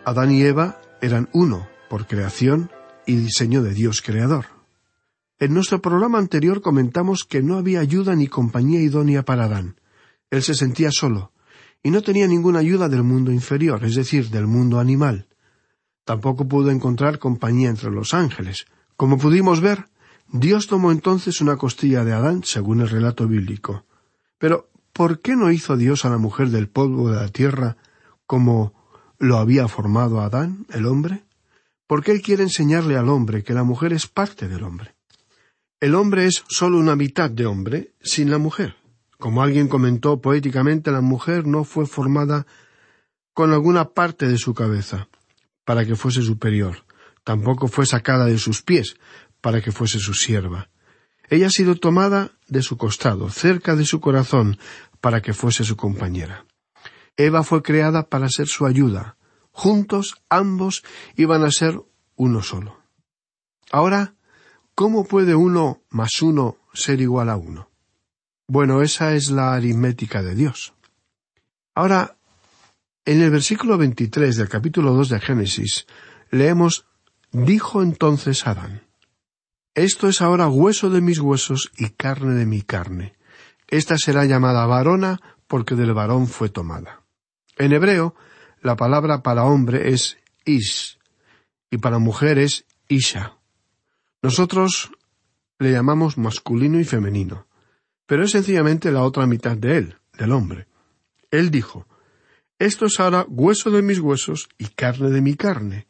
Adán 0.05 0.33
y 0.33 0.43
Eva 0.43 0.81
eran 1.01 1.29
uno 1.33 1.69
por 1.89 2.09
creación 2.09 2.69
y 3.07 3.15
diseño 3.15 3.63
de 3.63 3.75
Dios 3.75 4.03
creador. 4.03 4.47
En 5.39 5.55
nuestro 5.55 5.81
programa 5.81 6.19
anterior 6.19 6.63
comentamos 6.63 7.23
que 7.23 7.45
no 7.45 7.59
había 7.59 7.79
ayuda 7.79 8.17
ni 8.17 8.27
compañía 8.27 8.81
idónea 8.81 9.25
para 9.25 9.45
Adán. 9.45 9.81
Él 10.31 10.43
se 10.43 10.55
sentía 10.55 10.91
solo 10.91 11.31
y 11.81 11.93
no 11.93 12.03
tenía 12.03 12.27
ninguna 12.27 12.59
ayuda 12.59 12.89
del 12.89 13.05
mundo 13.05 13.31
inferior, 13.31 13.85
es 13.85 13.95
decir, 13.95 14.31
del 14.31 14.49
mundo 14.49 14.81
animal. 14.81 15.29
Tampoco 16.05 16.49
pudo 16.49 16.73
encontrar 16.73 17.21
compañía 17.21 17.69
entre 17.69 17.93
los 17.93 18.15
ángeles. 18.15 18.67
Como 18.97 19.17
pudimos 19.17 19.61
ver, 19.61 19.87
Dios 20.33 20.67
tomó 20.67 20.91
entonces 20.91 21.41
una 21.41 21.57
costilla 21.57 22.05
de 22.05 22.13
Adán, 22.13 22.43
según 22.45 22.81
el 22.81 22.89
relato 22.89 23.29
bíblico. 23.29 23.85
Pero, 24.39 24.69
¿por 24.93 25.21
qué 25.21 25.37
no 25.37 25.51
hizo 25.51 25.77
Dios 25.77 26.05
a 26.05 26.11
la 26.11 26.19
mujer 26.19 26.49
del 26.49 26.69
polvo 26.69 27.11
de 27.11 27.17
la 27.17 27.29
tierra 27.29 27.77
como 28.27 28.75
lo 29.19 29.39
había 29.39 29.69
formado 29.69 30.21
Adán, 30.21 30.67
el 30.71 30.87
hombre? 30.87 31.25
Porque 31.87 32.11
Él 32.11 32.23
quiere 32.23 32.43
enseñarle 32.43 32.97
al 32.97 33.09
hombre 33.09 33.45
que 33.45 33.55
la 33.55 33.63
mujer 33.63 33.93
es 33.93 34.07
parte 34.07 34.49
del 34.49 34.65
hombre. 34.65 34.95
El 35.79 35.95
hombre 35.95 36.27
es 36.27 36.45
sólo 36.49 36.79
una 36.79 36.97
mitad 36.97 37.31
de 37.31 37.47
hombre 37.47 37.93
sin 38.03 38.31
la 38.31 38.39
mujer. 38.39 38.77
Como 39.19 39.43
alguien 39.43 39.69
comentó 39.69 40.21
poéticamente, 40.21 40.91
la 40.91 41.01
mujer 41.01 41.47
no 41.47 41.65
fue 41.65 41.87
formada 41.87 42.47
con 43.33 43.53
alguna 43.53 43.91
parte 43.91 44.27
de 44.27 44.39
su 44.39 44.55
cabeza 44.55 45.09
para 45.65 45.85
que 45.85 45.95
fuese 45.95 46.23
superior. 46.23 46.85
Tampoco 47.25 47.69
fue 47.69 47.87
sacada 47.87 48.27
de 48.27 48.39
sus 48.39 48.63
pies 48.63 48.97
para 49.47 49.61
que 49.61 49.71
fuese 49.71 50.01
su 50.01 50.13
sierva. 50.13 50.71
Ella 51.29 51.47
ha 51.47 51.51
sido 51.51 51.77
tomada 51.77 52.33
de 52.49 52.63
su 52.63 52.77
costado, 52.77 53.31
cerca 53.31 53.77
de 53.77 53.85
su 53.85 54.01
corazón, 54.01 54.59
para 55.01 55.23
que 55.23 55.35
fuese 55.35 55.63
su 55.63 55.77
compañera. 55.77 56.47
Eva 57.17 57.45
fue 57.45 57.63
creada 57.63 58.09
para 58.09 58.29
ser 58.29 58.49
su 58.49 58.67
ayuda. 58.67 59.17
Juntos, 59.53 60.17
ambos, 60.29 60.83
iban 61.15 61.45
a 61.45 61.53
ser 61.53 61.81
uno 62.17 62.43
solo. 62.43 62.81
Ahora, 63.71 64.17
¿cómo 64.75 65.05
puede 65.05 65.37
uno 65.37 65.81
más 65.91 66.21
uno 66.23 66.57
ser 66.75 67.01
igual 67.01 67.31
a 67.31 67.37
uno? 67.37 67.71
Bueno, 68.49 68.83
esa 68.83 69.15
es 69.15 69.31
la 69.31 69.55
aritmética 69.55 70.25
de 70.25 70.35
Dios. 70.35 70.75
Ahora, 71.73 72.17
en 73.05 73.23
el 73.23 73.31
versículo 73.31 73.79
23 73.79 74.39
del 74.39 74.49
capítulo 74.49 74.93
2 74.93 75.09
de 75.09 75.21
Génesis, 75.21 75.87
leemos, 76.33 76.87
dijo 77.31 77.85
entonces 77.85 78.45
Adán, 78.49 78.86
Esto 79.77 80.09
es 80.09 80.23
ahora 80.23 80.49
hueso 80.49 80.89
de 80.89 81.03
mis 81.03 81.19
huesos 81.19 81.71
y 81.77 81.91
carne 81.91 82.33
de 82.35 82.47
mi 82.47 82.63
carne. 82.63 83.15
Esta 83.69 83.99
será 83.99 84.25
llamada 84.25 84.65
varona 84.65 85.21
porque 85.49 85.75
del 85.75 85.93
varón 85.93 86.29
fue 86.29 86.49
tomada. 86.49 87.03
En 87.59 87.75
hebreo, 87.75 88.15
la 88.63 88.77
palabra 88.77 89.23
para 89.23 89.45
hombre 89.45 89.93
es 89.93 90.17
is 90.47 90.99
y 91.71 91.77
para 91.77 91.99
mujer 91.99 92.39
es 92.39 92.65
isha. 92.89 93.35
Nosotros 94.23 94.93
le 95.59 95.73
llamamos 95.73 96.17
masculino 96.17 96.81
y 96.81 96.85
femenino, 96.85 97.47
pero 98.07 98.25
es 98.25 98.31
sencillamente 98.31 98.91
la 98.91 99.03
otra 99.03 99.27
mitad 99.27 99.59
de 99.59 99.77
él, 99.77 99.97
del 100.17 100.33
hombre. 100.33 100.69
Él 101.31 101.51
dijo, 101.51 101.87
Esto 102.59 102.87
es 102.87 102.99
ahora 102.99 103.27
hueso 103.29 103.71
de 103.71 103.83
mis 103.83 103.99
huesos 103.99 104.49
y 104.57 104.69
carne 104.69 105.11
de 105.11 105.21
mi 105.21 105.35
carne. 105.35 105.87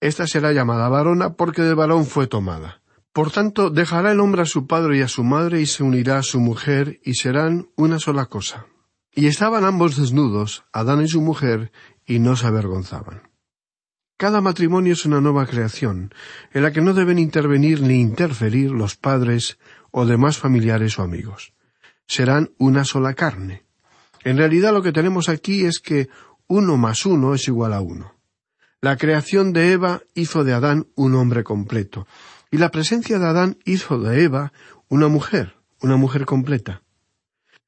Esta 0.00 0.26
será 0.26 0.52
llamada 0.52 0.90
varona 0.90 1.32
porque 1.32 1.62
del 1.62 1.76
varón 1.76 2.04
fue 2.04 2.26
tomada. 2.26 2.81
Por 3.12 3.30
tanto, 3.30 3.68
dejará 3.68 4.12
el 4.12 4.20
hombre 4.20 4.42
a 4.42 4.46
su 4.46 4.66
padre 4.66 4.98
y 4.98 5.02
a 5.02 5.08
su 5.08 5.22
madre 5.22 5.60
y 5.60 5.66
se 5.66 5.82
unirá 5.82 6.18
a 6.18 6.22
su 6.22 6.40
mujer 6.40 7.00
y 7.04 7.14
serán 7.14 7.68
una 7.76 7.98
sola 7.98 8.26
cosa. 8.26 8.66
Y 9.14 9.26
estaban 9.26 9.64
ambos 9.64 9.96
desnudos, 9.96 10.64
Adán 10.72 11.02
y 11.02 11.08
su 11.08 11.20
mujer, 11.20 11.72
y 12.06 12.18
no 12.18 12.36
se 12.36 12.46
avergonzaban. 12.46 13.30
Cada 14.16 14.40
matrimonio 14.40 14.94
es 14.94 15.04
una 15.04 15.20
nueva 15.20 15.46
creación, 15.46 16.14
en 16.52 16.62
la 16.62 16.72
que 16.72 16.80
no 16.80 16.94
deben 16.94 17.18
intervenir 17.18 17.82
ni 17.82 18.00
interferir 18.00 18.70
los 18.70 18.96
padres 18.96 19.58
o 19.90 20.06
demás 20.06 20.38
familiares 20.38 20.98
o 20.98 21.02
amigos. 21.02 21.52
Serán 22.06 22.52
una 22.56 22.84
sola 22.84 23.14
carne. 23.14 23.64
En 24.24 24.38
realidad 24.38 24.72
lo 24.72 24.82
que 24.82 24.92
tenemos 24.92 25.28
aquí 25.28 25.64
es 25.64 25.80
que 25.80 26.08
uno 26.46 26.76
más 26.76 27.04
uno 27.04 27.34
es 27.34 27.46
igual 27.48 27.72
a 27.74 27.80
uno. 27.80 28.14
La 28.80 28.96
creación 28.96 29.52
de 29.52 29.72
Eva 29.72 30.02
hizo 30.14 30.44
de 30.44 30.52
Adán 30.54 30.88
un 30.94 31.14
hombre 31.14 31.44
completo, 31.44 32.06
y 32.52 32.58
la 32.58 32.70
presencia 32.70 33.18
de 33.18 33.26
Adán 33.26 33.58
hizo 33.64 33.98
de 33.98 34.22
Eva 34.22 34.52
una 34.88 35.08
mujer, 35.08 35.54
una 35.80 35.96
mujer 35.96 36.26
completa. 36.26 36.82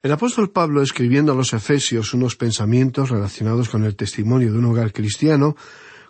El 0.03 0.12
apóstol 0.12 0.51
Pablo, 0.51 0.83
escribiendo 0.83 1.33
a 1.33 1.35
los 1.35 1.55
Efesios 1.55 2.12
unos 2.12 2.37
pensamientos 2.37 3.09
relacionados 3.09 3.70
con 3.70 3.85
el 3.85 3.97
testimonio 3.97 4.53
de 4.53 4.59
un 4.59 4.66
hogar 4.66 4.92
cristiano, 4.92 5.57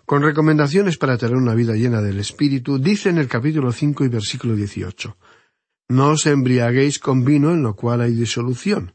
con 0.05 0.21
recomendaciones 0.21 0.97
para 0.97 1.17
tener 1.17 1.37
una 1.37 1.55
vida 1.55 1.73
llena 1.73 2.01
del 2.01 2.19
Espíritu, 2.19 2.77
dice 2.77 3.07
en 3.07 3.17
el 3.17 3.29
capítulo 3.29 3.71
cinco 3.71 4.03
y 4.03 4.09
versículo 4.09 4.55
dieciocho 4.55 5.15
No 5.87 6.09
os 6.09 6.25
embriaguéis 6.25 6.99
con 6.99 7.23
vino 7.23 7.51
en 7.51 7.63
lo 7.63 7.77
cual 7.77 8.01
hay 8.01 8.13
disolución. 8.13 8.93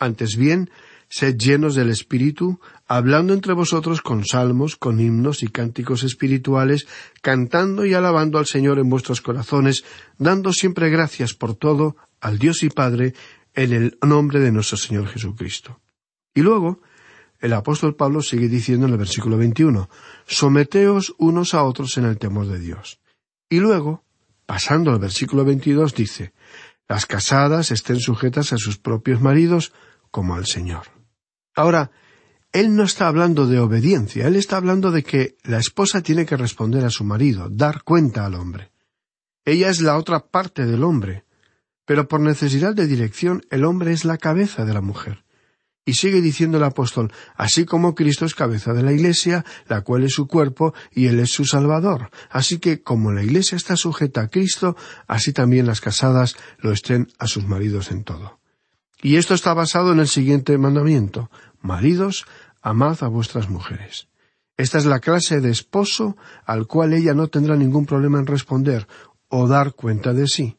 Antes 0.00 0.36
bien, 0.36 0.70
sed 1.08 1.36
llenos 1.36 1.76
del 1.76 1.90
Espíritu, 1.90 2.58
hablando 2.90 3.34
entre 3.34 3.52
vosotros 3.52 4.02
con 4.02 4.24
salmos, 4.24 4.74
con 4.74 4.98
himnos 4.98 5.44
y 5.44 5.46
cánticos 5.46 6.02
espirituales, 6.02 6.88
cantando 7.22 7.86
y 7.86 7.94
alabando 7.94 8.36
al 8.36 8.46
Señor 8.46 8.80
en 8.80 8.90
vuestros 8.90 9.20
corazones, 9.20 9.84
dando 10.18 10.52
siempre 10.52 10.90
gracias 10.90 11.32
por 11.32 11.54
todo 11.54 11.94
al 12.20 12.40
Dios 12.40 12.64
y 12.64 12.68
Padre, 12.68 13.14
en 13.54 13.72
el 13.72 13.98
nombre 14.02 14.40
de 14.40 14.50
nuestro 14.50 14.76
Señor 14.76 15.06
Jesucristo. 15.06 15.80
Y 16.34 16.40
luego, 16.40 16.80
el 17.38 17.52
apóstol 17.52 17.94
Pablo 17.94 18.22
sigue 18.22 18.48
diciendo 18.48 18.86
en 18.88 18.92
el 18.94 18.98
versículo 18.98 19.38
21, 19.38 19.88
Someteos 20.26 21.14
unos 21.16 21.54
a 21.54 21.62
otros 21.62 21.96
en 21.96 22.06
el 22.06 22.18
temor 22.18 22.48
de 22.48 22.58
Dios. 22.58 22.98
Y 23.48 23.60
luego, 23.60 24.02
pasando 24.46 24.90
al 24.90 24.98
versículo 24.98 25.44
22, 25.44 25.94
dice, 25.94 26.32
Las 26.88 27.06
casadas 27.06 27.70
estén 27.70 28.00
sujetas 28.00 28.52
a 28.52 28.56
sus 28.56 28.78
propios 28.78 29.20
maridos 29.20 29.72
como 30.10 30.34
al 30.34 30.46
Señor. 30.46 30.88
Ahora, 31.54 31.92
él 32.52 32.74
no 32.74 32.82
está 32.82 33.06
hablando 33.06 33.46
de 33.46 33.60
obediencia, 33.60 34.26
él 34.26 34.36
está 34.36 34.56
hablando 34.56 34.90
de 34.90 35.04
que 35.04 35.36
la 35.44 35.58
esposa 35.58 36.02
tiene 36.02 36.26
que 36.26 36.36
responder 36.36 36.84
a 36.84 36.90
su 36.90 37.04
marido, 37.04 37.48
dar 37.48 37.84
cuenta 37.84 38.26
al 38.26 38.34
hombre. 38.34 38.72
Ella 39.44 39.70
es 39.70 39.80
la 39.80 39.96
otra 39.96 40.26
parte 40.26 40.66
del 40.66 40.82
hombre, 40.82 41.24
pero 41.84 42.08
por 42.08 42.20
necesidad 42.20 42.74
de 42.74 42.86
dirección 42.86 43.42
el 43.50 43.64
hombre 43.64 43.92
es 43.92 44.04
la 44.04 44.18
cabeza 44.18 44.64
de 44.64 44.74
la 44.74 44.80
mujer. 44.80 45.24
Y 45.84 45.94
sigue 45.94 46.20
diciendo 46.20 46.58
el 46.58 46.64
apóstol, 46.64 47.10
así 47.36 47.64
como 47.64 47.94
Cristo 47.94 48.26
es 48.26 48.34
cabeza 48.34 48.74
de 48.74 48.82
la 48.82 48.92
Iglesia, 48.92 49.44
la 49.66 49.80
cual 49.80 50.04
es 50.04 50.12
su 50.12 50.26
cuerpo, 50.26 50.74
y 50.92 51.06
Él 51.06 51.18
es 51.20 51.30
su 51.30 51.44
Salvador. 51.44 52.10
Así 52.30 52.58
que 52.58 52.82
como 52.82 53.12
la 53.12 53.22
Iglesia 53.22 53.56
está 53.56 53.76
sujeta 53.76 54.22
a 54.22 54.28
Cristo, 54.28 54.76
así 55.08 55.32
también 55.32 55.66
las 55.66 55.80
casadas 55.80 56.36
lo 56.58 56.72
estén 56.72 57.08
a 57.18 57.26
sus 57.26 57.46
maridos 57.46 57.90
en 57.90 58.04
todo. 58.04 58.38
Y 59.02 59.16
esto 59.16 59.32
está 59.32 59.54
basado 59.54 59.92
en 59.92 60.00
el 60.00 60.08
siguiente 60.08 60.58
mandamiento 60.58 61.30
Maridos, 61.62 62.24
amad 62.62 63.02
a 63.02 63.08
vuestras 63.08 63.48
mujeres. 63.48 64.08
Esta 64.56 64.78
es 64.78 64.84
la 64.84 65.00
clase 65.00 65.40
de 65.40 65.50
esposo 65.50 66.16
al 66.44 66.66
cual 66.66 66.92
ella 66.92 67.14
no 67.14 67.28
tendrá 67.28 67.56
ningún 67.56 67.86
problema 67.86 68.18
en 68.18 68.26
responder 68.26 68.86
o 69.28 69.48
dar 69.48 69.74
cuenta 69.74 70.12
de 70.12 70.26
sí. 70.26 70.58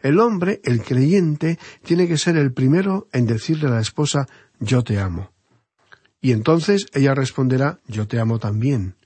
El 0.00 0.18
hombre, 0.18 0.60
el 0.64 0.82
creyente, 0.82 1.58
tiene 1.84 2.08
que 2.08 2.18
ser 2.18 2.36
el 2.36 2.52
primero 2.52 3.08
en 3.12 3.26
decirle 3.26 3.68
a 3.68 3.72
la 3.72 3.80
esposa 3.80 4.26
yo 4.58 4.82
te 4.82 4.98
amo. 4.98 5.30
Y 6.20 6.32
entonces 6.32 6.86
ella 6.92 7.14
responderá 7.14 7.78
yo 7.86 8.08
te 8.08 8.18
amo 8.18 8.40
también. 8.40 8.96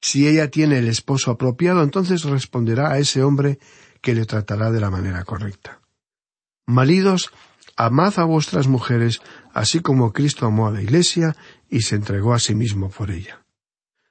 Si 0.00 0.28
ella 0.28 0.50
tiene 0.50 0.78
el 0.78 0.86
esposo 0.86 1.32
apropiado, 1.32 1.82
entonces 1.82 2.22
responderá 2.22 2.92
a 2.92 2.98
ese 2.98 3.24
hombre 3.24 3.58
que 4.00 4.14
le 4.14 4.26
tratará 4.26 4.70
de 4.70 4.80
la 4.80 4.90
manera 4.90 5.24
correcta. 5.24 5.80
Maridos, 6.66 7.32
Amad 7.76 8.20
a 8.20 8.24
vuestras 8.24 8.68
mujeres, 8.68 9.20
así 9.54 9.80
como 9.80 10.12
Cristo 10.12 10.44
amó 10.44 10.66
a 10.66 10.72
la 10.72 10.82
Iglesia 10.82 11.34
y 11.70 11.80
se 11.80 11.94
entregó 11.94 12.34
a 12.34 12.38
sí 12.38 12.54
mismo 12.54 12.90
por 12.90 13.10
ella. 13.10 13.40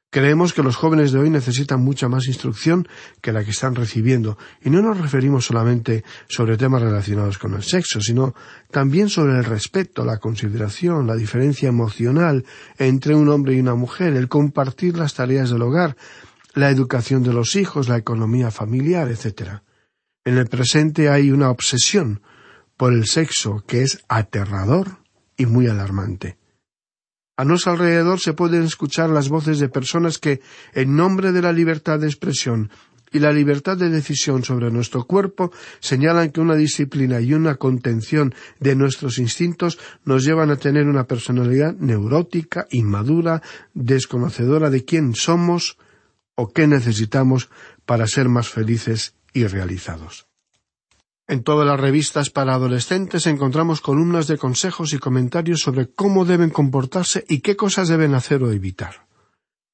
Creemos 0.09 0.53
que 0.53 0.61
los 0.61 0.75
jóvenes 0.75 1.11
de 1.11 1.19
hoy 1.19 1.31
necesitan 1.31 1.81
mucha 1.81 2.07
más 2.07 2.27
instrucción 2.27 2.87
que 3.19 3.31
la 3.31 3.43
que 3.43 3.49
están 3.49 3.73
recibiendo, 3.73 4.37
y 4.63 4.69
no 4.69 4.81
nos 4.81 5.01
referimos 5.01 5.45
solamente 5.45 6.03
sobre 6.29 6.55
temas 6.55 6.83
relacionados 6.83 7.39
con 7.39 7.55
el 7.55 7.63
sexo, 7.63 7.99
sino 7.99 8.35
también 8.69 9.09
sobre 9.09 9.35
el 9.35 9.43
respeto, 9.43 10.05
la 10.05 10.19
consideración, 10.19 11.07
la 11.07 11.15
diferencia 11.15 11.67
emocional 11.67 12.45
entre 12.77 13.15
un 13.15 13.27
hombre 13.27 13.55
y 13.55 13.59
una 13.59 13.73
mujer, 13.73 14.15
el 14.15 14.29
compartir 14.29 14.97
las 14.97 15.15
tareas 15.15 15.49
del 15.49 15.63
hogar, 15.63 15.97
la 16.53 16.69
educación 16.69 17.23
de 17.23 17.33
los 17.33 17.55
hijos, 17.55 17.89
la 17.89 17.97
economía 17.97 18.51
familiar, 18.51 19.09
etc. 19.09 19.61
En 20.23 20.37
el 20.37 20.45
presente 20.45 21.09
hay 21.09 21.31
una 21.31 21.49
obsesión 21.49 22.21
por 22.77 22.93
el 22.93 23.07
sexo 23.07 23.63
que 23.65 23.81
es 23.81 24.03
aterrador 24.07 25.02
y 25.43 25.45
muy 25.45 25.67
alarmante. 25.67 26.37
A 27.35 27.43
nuestro 27.45 27.73
alrededor 27.73 28.19
se 28.19 28.33
pueden 28.33 28.63
escuchar 28.63 29.09
las 29.09 29.27
voces 29.27 29.59
de 29.59 29.67
personas 29.67 30.17
que, 30.17 30.39
en 30.73 30.95
nombre 30.95 31.31
de 31.31 31.41
la 31.41 31.51
libertad 31.51 31.99
de 31.99 32.07
expresión 32.07 32.69
y 33.11 33.19
la 33.19 33.31
libertad 33.31 33.77
de 33.77 33.89
decisión 33.89 34.43
sobre 34.43 34.71
nuestro 34.71 35.05
cuerpo, 35.05 35.51
señalan 35.79 36.31
que 36.31 36.41
una 36.41 36.55
disciplina 36.55 37.19
y 37.19 37.33
una 37.33 37.55
contención 37.55 38.33
de 38.59 38.75
nuestros 38.75 39.17
instintos 39.17 39.79
nos 40.05 40.23
llevan 40.23 40.49
a 40.49 40.57
tener 40.57 40.87
una 40.87 41.05
personalidad 41.05 41.75
neurótica, 41.75 42.65
inmadura, 42.71 43.41
desconocedora 43.73 44.69
de 44.69 44.85
quién 44.85 45.13
somos 45.13 45.77
o 46.35 46.53
qué 46.53 46.67
necesitamos 46.67 47.49
para 47.85 48.07
ser 48.07 48.29
más 48.29 48.47
felices 48.47 49.15
y 49.33 49.45
realizados. 49.45 50.32
En 51.27 51.43
todas 51.43 51.65
las 51.65 51.79
revistas 51.79 52.29
para 52.29 52.55
adolescentes 52.55 53.27
encontramos 53.27 53.79
columnas 53.79 54.27
de 54.27 54.37
consejos 54.37 54.93
y 54.93 54.97
comentarios 54.97 55.61
sobre 55.61 55.89
cómo 55.89 56.25
deben 56.25 56.49
comportarse 56.49 57.23
y 57.29 57.39
qué 57.39 57.55
cosas 57.55 57.87
deben 57.87 58.13
hacer 58.13 58.43
o 58.43 58.51
evitar. 58.51 59.07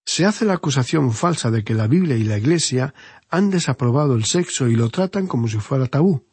Se 0.05 0.25
hace 0.25 0.45
la 0.45 0.53
acusación 0.53 1.12
falsa 1.12 1.49
de 1.49 1.63
que 1.63 1.73
la 1.73 1.88
Biblia 1.88 2.15
y 2.17 2.23
la 2.23 2.38
Iglesia 2.38 2.93
han 3.29 3.49
desaprobado 3.49 4.15
el 4.15 4.25
sexo 4.25 4.67
y 4.67 4.75
lo 4.75 4.89
tratan 4.89 5.27
como 5.27 5.47
si 5.47 5.57
fuera 5.57 5.88
tabú. 5.88 6.23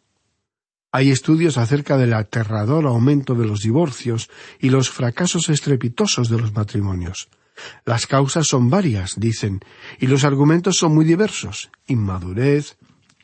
Hay 0.93 1.11
estudios 1.11 1.59
acerca 1.59 1.97
del 1.97 2.15
aterrador 2.15 2.87
aumento 2.87 3.35
de 3.35 3.47
los 3.47 3.63
divorcios 3.63 4.31
y 4.61 4.71
los 4.71 4.91
fracasos 4.91 5.49
estrepitosos 5.49 6.29
de 6.29 6.39
los 6.39 6.55
matrimonios. 6.55 7.29
Las 7.85 8.07
causas 8.07 8.47
son 8.47 8.71
varias, 8.71 9.19
dicen, 9.19 9.61
y 9.99 10.07
los 10.07 10.25
argumentos 10.25 10.77
son 10.77 10.95
muy 10.95 11.05
diversos 11.05 11.71
inmadurez, 11.87 12.77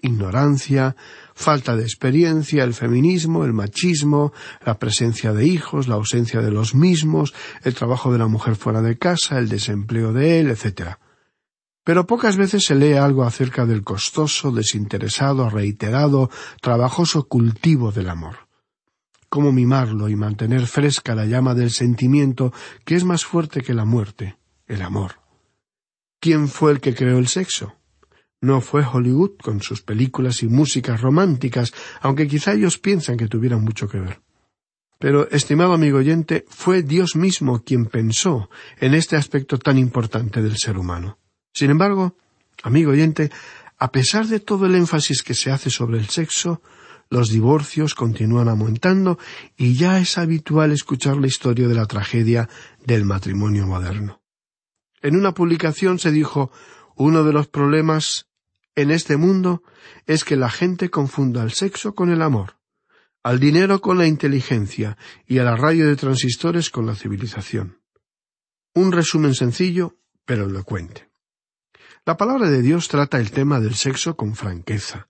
ignorancia, 0.02 0.96
falta 1.34 1.76
de 1.76 1.84
experiencia, 1.84 2.64
el 2.64 2.74
feminismo, 2.74 3.44
el 3.44 3.52
machismo, 3.52 4.32
la 4.66 4.78
presencia 4.78 5.32
de 5.32 5.46
hijos, 5.46 5.88
la 5.88 5.94
ausencia 5.94 6.40
de 6.40 6.50
los 6.50 6.74
mismos, 6.74 7.32
el 7.62 7.74
trabajo 7.74 8.12
de 8.12 8.18
la 8.18 8.26
mujer 8.26 8.56
fuera 8.56 8.82
de 8.82 8.98
casa, 8.98 9.38
el 9.38 9.48
desempleo 9.48 10.12
de 10.12 10.40
él, 10.40 10.50
etc. 10.50 10.96
Pero 11.84 12.06
pocas 12.06 12.36
veces 12.36 12.64
se 12.64 12.74
lee 12.74 12.94
algo 12.94 13.24
acerca 13.24 13.64
del 13.64 13.82
costoso, 13.82 14.50
desinteresado, 14.50 15.48
reiterado, 15.48 16.30
trabajoso 16.60 17.28
cultivo 17.28 17.92
del 17.92 18.10
amor. 18.10 18.48
Cómo 19.28 19.50
mimarlo 19.50 20.08
y 20.08 20.16
mantener 20.16 20.66
fresca 20.66 21.14
la 21.14 21.24
llama 21.24 21.54
del 21.54 21.70
sentimiento 21.70 22.52
que 22.84 22.96
es 22.96 23.04
más 23.04 23.24
fuerte 23.24 23.62
que 23.62 23.72
la 23.72 23.84
muerte, 23.84 24.36
el 24.66 24.82
amor. 24.82 25.20
¿Quién 26.20 26.48
fue 26.48 26.72
el 26.72 26.80
que 26.80 26.94
creó 26.94 27.18
el 27.18 27.28
sexo? 27.28 27.74
No 28.42 28.60
fue 28.60 28.84
Hollywood 28.84 29.38
con 29.42 29.62
sus 29.62 29.80
películas 29.80 30.42
y 30.42 30.48
músicas 30.48 31.00
románticas, 31.00 31.72
aunque 32.00 32.28
quizá 32.28 32.52
ellos 32.52 32.76
piensan 32.76 33.16
que 33.16 33.28
tuvieran 33.28 33.62
mucho 33.62 33.88
que 33.88 34.00
ver. 34.00 34.20
Pero, 34.98 35.30
estimado 35.30 35.72
amigo 35.72 35.98
oyente, 35.98 36.44
fue 36.48 36.82
Dios 36.82 37.16
mismo 37.16 37.62
quien 37.64 37.86
pensó 37.86 38.50
en 38.78 38.94
este 38.94 39.16
aspecto 39.16 39.58
tan 39.58 39.78
importante 39.78 40.42
del 40.42 40.58
ser 40.58 40.76
humano. 40.76 41.18
Sin 41.54 41.70
embargo, 41.70 42.16
amigo 42.62 42.90
oyente, 42.90 43.30
A 43.82 43.90
pesar 43.90 44.28
de 44.28 44.38
todo 44.38 44.66
el 44.66 44.76
énfasis 44.76 45.24
que 45.24 45.34
se 45.34 45.50
hace 45.50 45.68
sobre 45.68 45.98
el 45.98 46.08
sexo, 46.08 46.62
los 47.10 47.30
divorcios 47.30 47.96
continúan 47.96 48.48
aumentando 48.48 49.18
y 49.56 49.74
ya 49.74 49.98
es 49.98 50.18
habitual 50.18 50.70
escuchar 50.70 51.16
la 51.16 51.26
historia 51.26 51.66
de 51.66 51.74
la 51.74 51.86
tragedia 51.86 52.48
del 52.86 53.04
matrimonio 53.04 53.66
moderno. 53.66 54.22
En 55.02 55.16
una 55.16 55.34
publicación 55.34 55.98
se 55.98 56.12
dijo 56.12 56.52
uno 56.94 57.24
de 57.24 57.32
los 57.32 57.48
problemas 57.48 58.28
en 58.74 58.90
este 58.90 59.16
mundo 59.16 59.62
es 60.06 60.24
que 60.24 60.36
la 60.36 60.50
gente 60.50 60.90
confunda 60.90 61.42
el 61.42 61.52
sexo 61.52 61.94
con 61.94 62.10
el 62.10 62.22
amor, 62.22 62.58
al 63.22 63.38
dinero 63.38 63.80
con 63.80 63.98
la 63.98 64.06
inteligencia 64.06 64.96
y 65.26 65.38
a 65.38 65.44
la 65.44 65.56
radio 65.56 65.86
de 65.86 65.96
transistores 65.96 66.70
con 66.70 66.86
la 66.86 66.94
civilización. 66.94 67.80
Un 68.74 68.92
resumen 68.92 69.34
sencillo, 69.34 69.98
pero 70.24 70.46
elocuente. 70.46 71.10
La 72.04 72.16
palabra 72.16 72.50
de 72.50 72.62
Dios 72.62 72.88
trata 72.88 73.20
el 73.20 73.30
tema 73.30 73.60
del 73.60 73.74
sexo 73.74 74.16
con 74.16 74.34
franqueza 74.34 75.08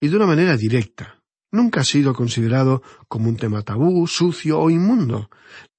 y 0.00 0.08
de 0.08 0.16
una 0.16 0.26
manera 0.26 0.56
directa. 0.56 1.22
Nunca 1.50 1.80
ha 1.80 1.84
sido 1.84 2.14
considerado 2.14 2.82
como 3.08 3.28
un 3.28 3.36
tema 3.36 3.62
tabú, 3.62 4.06
sucio 4.06 4.60
o 4.60 4.70
inmundo. 4.70 5.30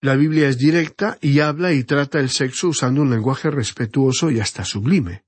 La 0.01 0.15
Biblia 0.15 0.49
es 0.49 0.57
directa 0.57 1.17
y 1.21 1.39
habla 1.39 1.73
y 1.73 1.83
trata 1.83 2.19
el 2.19 2.29
sexo 2.29 2.69
usando 2.69 3.03
un 3.03 3.11
lenguaje 3.11 3.51
respetuoso 3.51 4.31
y 4.31 4.39
hasta 4.39 4.65
sublime. 4.65 5.23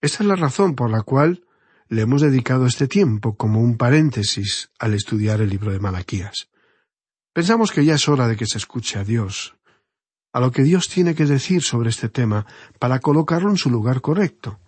Esa 0.00 0.22
es 0.22 0.28
la 0.28 0.36
razón 0.36 0.74
por 0.74 0.90
la 0.90 1.02
cual 1.02 1.44
le 1.88 2.02
hemos 2.02 2.22
dedicado 2.22 2.66
este 2.66 2.88
tiempo 2.88 3.36
como 3.36 3.60
un 3.60 3.76
paréntesis 3.76 4.70
al 4.78 4.94
estudiar 4.94 5.40
el 5.40 5.50
libro 5.50 5.72
de 5.72 5.80
Malaquías. 5.80 6.48
Pensamos 7.32 7.70
que 7.70 7.84
ya 7.84 7.94
es 7.94 8.08
hora 8.08 8.28
de 8.28 8.36
que 8.36 8.46
se 8.46 8.58
escuche 8.58 8.98
a 8.98 9.04
Dios, 9.04 9.56
a 10.32 10.40
lo 10.40 10.52
que 10.52 10.62
Dios 10.62 10.88
tiene 10.88 11.14
que 11.14 11.24
decir 11.24 11.62
sobre 11.62 11.90
este 11.90 12.08
tema 12.08 12.46
para 12.78 13.00
colocarlo 13.00 13.50
en 13.50 13.56
su 13.56 13.70
lugar 13.70 14.00
correcto. 14.00 14.58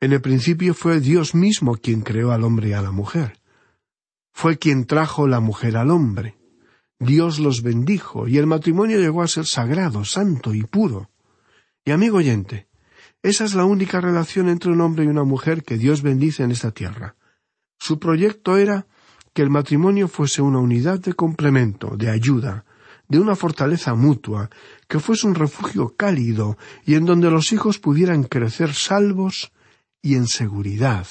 En 0.00 0.12
el 0.12 0.20
principio 0.20 0.74
fue 0.74 1.00
Dios 1.00 1.34
mismo 1.34 1.76
quien 1.76 2.02
creó 2.02 2.32
al 2.32 2.44
hombre 2.44 2.70
y 2.70 2.72
a 2.72 2.82
la 2.82 2.90
mujer. 2.90 3.38
Fue 4.32 4.58
quien 4.58 4.86
trajo 4.86 5.26
la 5.26 5.40
mujer 5.40 5.76
al 5.76 5.90
hombre. 5.90 6.36
Dios 6.98 7.38
los 7.38 7.62
bendijo 7.62 8.28
y 8.28 8.38
el 8.38 8.46
matrimonio 8.46 8.98
llegó 8.98 9.22
a 9.22 9.28
ser 9.28 9.46
sagrado, 9.46 10.04
santo 10.04 10.54
y 10.54 10.62
puro. 10.62 11.10
Y 11.84 11.90
amigo 11.92 12.18
oyente, 12.18 12.66
esa 13.22 13.44
es 13.44 13.54
la 13.54 13.64
única 13.64 14.00
relación 14.00 14.48
entre 14.48 14.70
un 14.70 14.80
hombre 14.80 15.04
y 15.04 15.08
una 15.08 15.24
mujer 15.24 15.62
que 15.62 15.78
Dios 15.78 16.02
bendice 16.02 16.42
en 16.42 16.50
esta 16.50 16.70
tierra. 16.70 17.16
Su 17.78 17.98
proyecto 17.98 18.56
era 18.56 18.86
que 19.32 19.42
el 19.42 19.50
matrimonio 19.50 20.08
fuese 20.08 20.42
una 20.42 20.58
unidad 20.58 21.00
de 21.00 21.14
complemento, 21.14 21.96
de 21.96 22.10
ayuda, 22.10 22.64
de 23.08 23.20
una 23.20 23.36
fortaleza 23.36 23.94
mutua, 23.94 24.50
que 24.88 24.98
fuese 24.98 25.26
un 25.26 25.34
refugio 25.34 25.94
cálido 25.96 26.56
y 26.84 26.94
en 26.94 27.04
donde 27.04 27.30
los 27.30 27.52
hijos 27.52 27.78
pudieran 27.78 28.24
crecer 28.24 28.74
salvos 28.74 29.52
y 30.02 30.14
en 30.14 30.26
seguridad, 30.26 31.06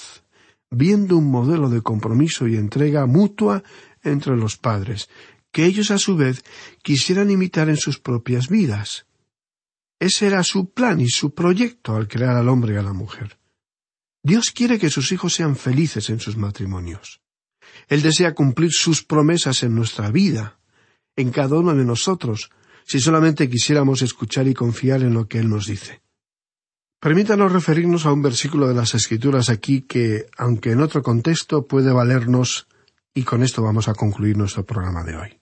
viendo 0.72 1.18
un 1.18 1.30
modelo 1.30 1.70
de 1.70 1.82
compromiso 1.82 2.48
y 2.48 2.56
entrega 2.56 3.06
mutua 3.06 3.64
entre 4.04 4.36
los 4.36 4.58
padres, 4.58 5.10
que 5.52 5.66
ellos 5.66 5.92
a 5.92 5.98
su 5.98 6.16
vez 6.16 6.44
quisieran 6.82 7.32
imitar 7.32 7.70
en 7.70 7.78
sus 7.78 8.00
propias 8.00 8.50
vidas. 8.50 9.06
Ese 10.00 10.28
era 10.28 10.44
su 10.44 10.72
plan 10.72 11.00
y 11.00 11.08
su 11.08 11.34
proyecto 11.34 11.96
al 11.96 12.08
crear 12.08 12.36
al 12.36 12.50
hombre 12.50 12.74
y 12.74 12.78
a 12.78 12.82
la 12.82 12.94
mujer. 12.94 13.38
Dios 14.22 14.52
quiere 14.52 14.80
que 14.80 14.90
sus 14.90 15.12
hijos 15.12 15.34
sean 15.34 15.56
felices 15.56 16.10
en 16.10 16.20
sus 16.20 16.36
matrimonios. 16.36 17.22
Él 17.88 18.02
desea 18.02 18.34
cumplir 18.34 18.72
sus 18.72 19.04
promesas 19.04 19.64
en 19.64 19.76
nuestra 19.76 20.10
vida, 20.10 20.60
en 21.16 21.32
cada 21.32 21.58
uno 21.58 21.74
de 21.76 21.86
nosotros, 21.86 22.50
si 22.86 23.00
solamente 23.00 23.50
quisiéramos 23.50 24.02
escuchar 24.02 24.48
y 24.48 24.54
confiar 24.54 25.02
en 25.02 25.14
lo 25.14 25.28
que 25.28 25.40
Él 25.40 25.50
nos 25.50 25.68
dice. 25.68 26.02
Permítanos 27.00 27.52
referirnos 27.52 28.06
a 28.06 28.12
un 28.12 28.22
versículo 28.22 28.68
de 28.68 28.74
las 28.74 28.96
Escrituras 28.96 29.50
aquí 29.50 29.82
que, 29.82 30.26
aunque 30.38 30.72
en 30.72 30.82
otro 30.82 31.04
contexto, 31.04 31.68
puede 31.68 31.92
valernos, 31.92 32.68
y 33.14 33.24
con 33.24 33.44
esto 33.44 33.62
vamos 33.62 33.88
a 33.88 33.94
concluir 33.94 34.38
nuestro 34.38 34.66
programa 34.66 35.04
de 35.04 35.16
hoy. 35.16 35.40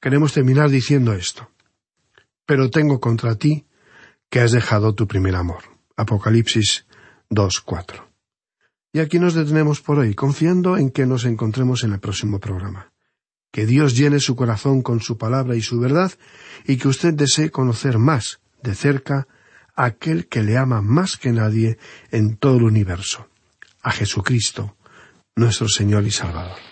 Queremos 0.00 0.32
terminar 0.32 0.70
diciendo 0.70 1.12
esto. 1.12 1.50
Pero 2.46 2.70
tengo 2.70 2.98
contra 2.98 3.36
ti 3.36 3.66
que 4.32 4.40
has 4.40 4.50
dejado 4.50 4.94
tu 4.94 5.06
primer 5.06 5.36
amor. 5.36 5.62
Apocalipsis 5.94 6.86
2.4. 7.28 8.02
Y 8.94 9.00
aquí 9.00 9.18
nos 9.18 9.34
detenemos 9.34 9.82
por 9.82 9.98
hoy, 9.98 10.14
confiando 10.14 10.78
en 10.78 10.90
que 10.90 11.04
nos 11.04 11.26
encontremos 11.26 11.84
en 11.84 11.92
el 11.92 12.00
próximo 12.00 12.40
programa 12.40 12.88
que 13.52 13.66
Dios 13.66 13.94
llene 13.94 14.18
su 14.18 14.34
corazón 14.34 14.80
con 14.80 15.00
su 15.00 15.18
palabra 15.18 15.54
y 15.54 15.60
su 15.60 15.78
verdad, 15.78 16.10
y 16.66 16.78
que 16.78 16.88
usted 16.88 17.12
desee 17.12 17.50
conocer 17.50 17.98
más 17.98 18.40
de 18.62 18.74
cerca 18.74 19.28
a 19.76 19.84
aquel 19.84 20.26
que 20.26 20.42
le 20.42 20.56
ama 20.56 20.80
más 20.80 21.18
que 21.18 21.32
nadie 21.32 21.76
en 22.10 22.36
todo 22.38 22.56
el 22.56 22.62
universo, 22.62 23.28
a 23.82 23.90
Jesucristo, 23.90 24.74
nuestro 25.36 25.68
Señor 25.68 26.06
y 26.06 26.10
Salvador. 26.10 26.71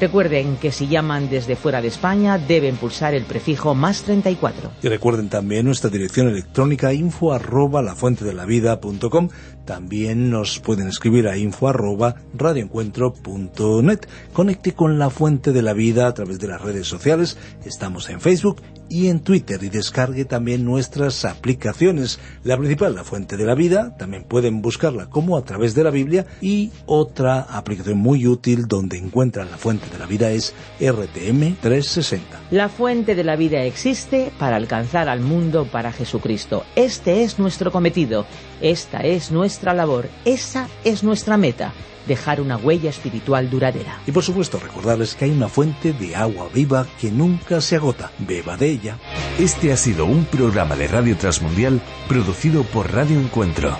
Recuerden 0.00 0.56
que 0.56 0.70
si 0.70 0.86
llaman 0.86 1.28
desde 1.28 1.56
fuera 1.56 1.82
de 1.82 1.88
España 1.88 2.38
deben 2.38 2.76
pulsar 2.76 3.14
el 3.14 3.24
prefijo 3.24 3.74
más 3.74 4.02
34. 4.02 4.70
Y 4.82 4.88
recuerden 4.88 5.28
también 5.28 5.66
nuestra 5.66 5.90
dirección 5.90 6.28
electrónica 6.28 6.92
info 6.92 7.32
arroba 7.32 7.82
lafuentedelavida.com. 7.82 9.28
También 9.64 10.30
nos 10.30 10.60
pueden 10.60 10.88
escribir 10.88 11.26
a 11.26 11.36
info 11.36 11.68
arroba 11.68 12.14
radioencuentro.net. 12.32 14.00
Conecte 14.32 14.72
con 14.72 14.98
La 14.98 15.10
Fuente 15.10 15.52
de 15.52 15.62
la 15.62 15.72
Vida 15.72 16.06
a 16.06 16.14
través 16.14 16.38
de 16.38 16.46
las 16.46 16.62
redes 16.62 16.86
sociales. 16.86 17.36
Estamos 17.64 18.08
en 18.08 18.20
Facebook 18.20 18.62
y 18.88 19.08
en 19.08 19.20
Twitter 19.20 19.62
y 19.62 19.68
descargue 19.68 20.24
también 20.24 20.64
nuestras 20.64 21.24
aplicaciones. 21.24 22.20
La 22.44 22.56
principal, 22.56 22.94
La 22.94 23.04
Fuente 23.04 23.36
de 23.36 23.44
la 23.44 23.54
Vida, 23.54 23.96
también 23.98 24.24
pueden 24.24 24.62
buscarla 24.62 25.10
como 25.10 25.36
a 25.36 25.44
través 25.44 25.74
de 25.74 25.84
la 25.84 25.90
Biblia 25.90 26.24
y 26.40 26.70
otra 26.86 27.40
aplicación 27.40 27.98
muy 27.98 28.26
útil 28.26 28.66
donde 28.68 28.96
encuentran 28.96 29.50
La 29.50 29.58
Fuente 29.58 29.87
de 29.88 29.98
la 29.98 30.06
Vida 30.06 30.30
es 30.30 30.54
RTM 30.80 31.56
360. 31.60 32.40
La 32.50 32.68
Fuente 32.68 33.14
de 33.14 33.24
la 33.24 33.36
Vida 33.36 33.62
existe 33.64 34.30
para 34.38 34.56
alcanzar 34.56 35.08
al 35.08 35.20
mundo 35.20 35.66
para 35.66 35.92
Jesucristo. 35.92 36.64
Este 36.76 37.22
es 37.22 37.38
nuestro 37.38 37.72
cometido, 37.72 38.26
esta 38.60 39.00
es 39.00 39.30
nuestra 39.30 39.74
labor, 39.74 40.08
esa 40.24 40.68
es 40.84 41.02
nuestra 41.02 41.36
meta 41.36 41.72
dejar 42.08 42.40
una 42.40 42.56
huella 42.56 42.90
espiritual 42.90 43.48
duradera. 43.50 44.00
Y 44.06 44.12
por 44.12 44.24
supuesto 44.24 44.58
recordarles 44.58 45.14
que 45.14 45.26
hay 45.26 45.30
una 45.30 45.48
fuente 45.48 45.92
de 45.92 46.16
agua 46.16 46.48
viva 46.52 46.86
que 47.00 47.12
nunca 47.12 47.60
se 47.60 47.76
agota. 47.76 48.10
Beba 48.18 48.56
de 48.56 48.70
ella. 48.70 48.98
Este 49.38 49.72
ha 49.72 49.76
sido 49.76 50.06
un 50.06 50.24
programa 50.24 50.74
de 50.74 50.88
Radio 50.88 51.16
Transmundial 51.16 51.80
producido 52.08 52.64
por 52.64 52.92
Radio 52.92 53.20
Encuentro, 53.20 53.76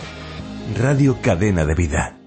Radio 0.76 1.18
Cadena 1.20 1.64
de 1.64 1.74
Vida. 1.74 2.17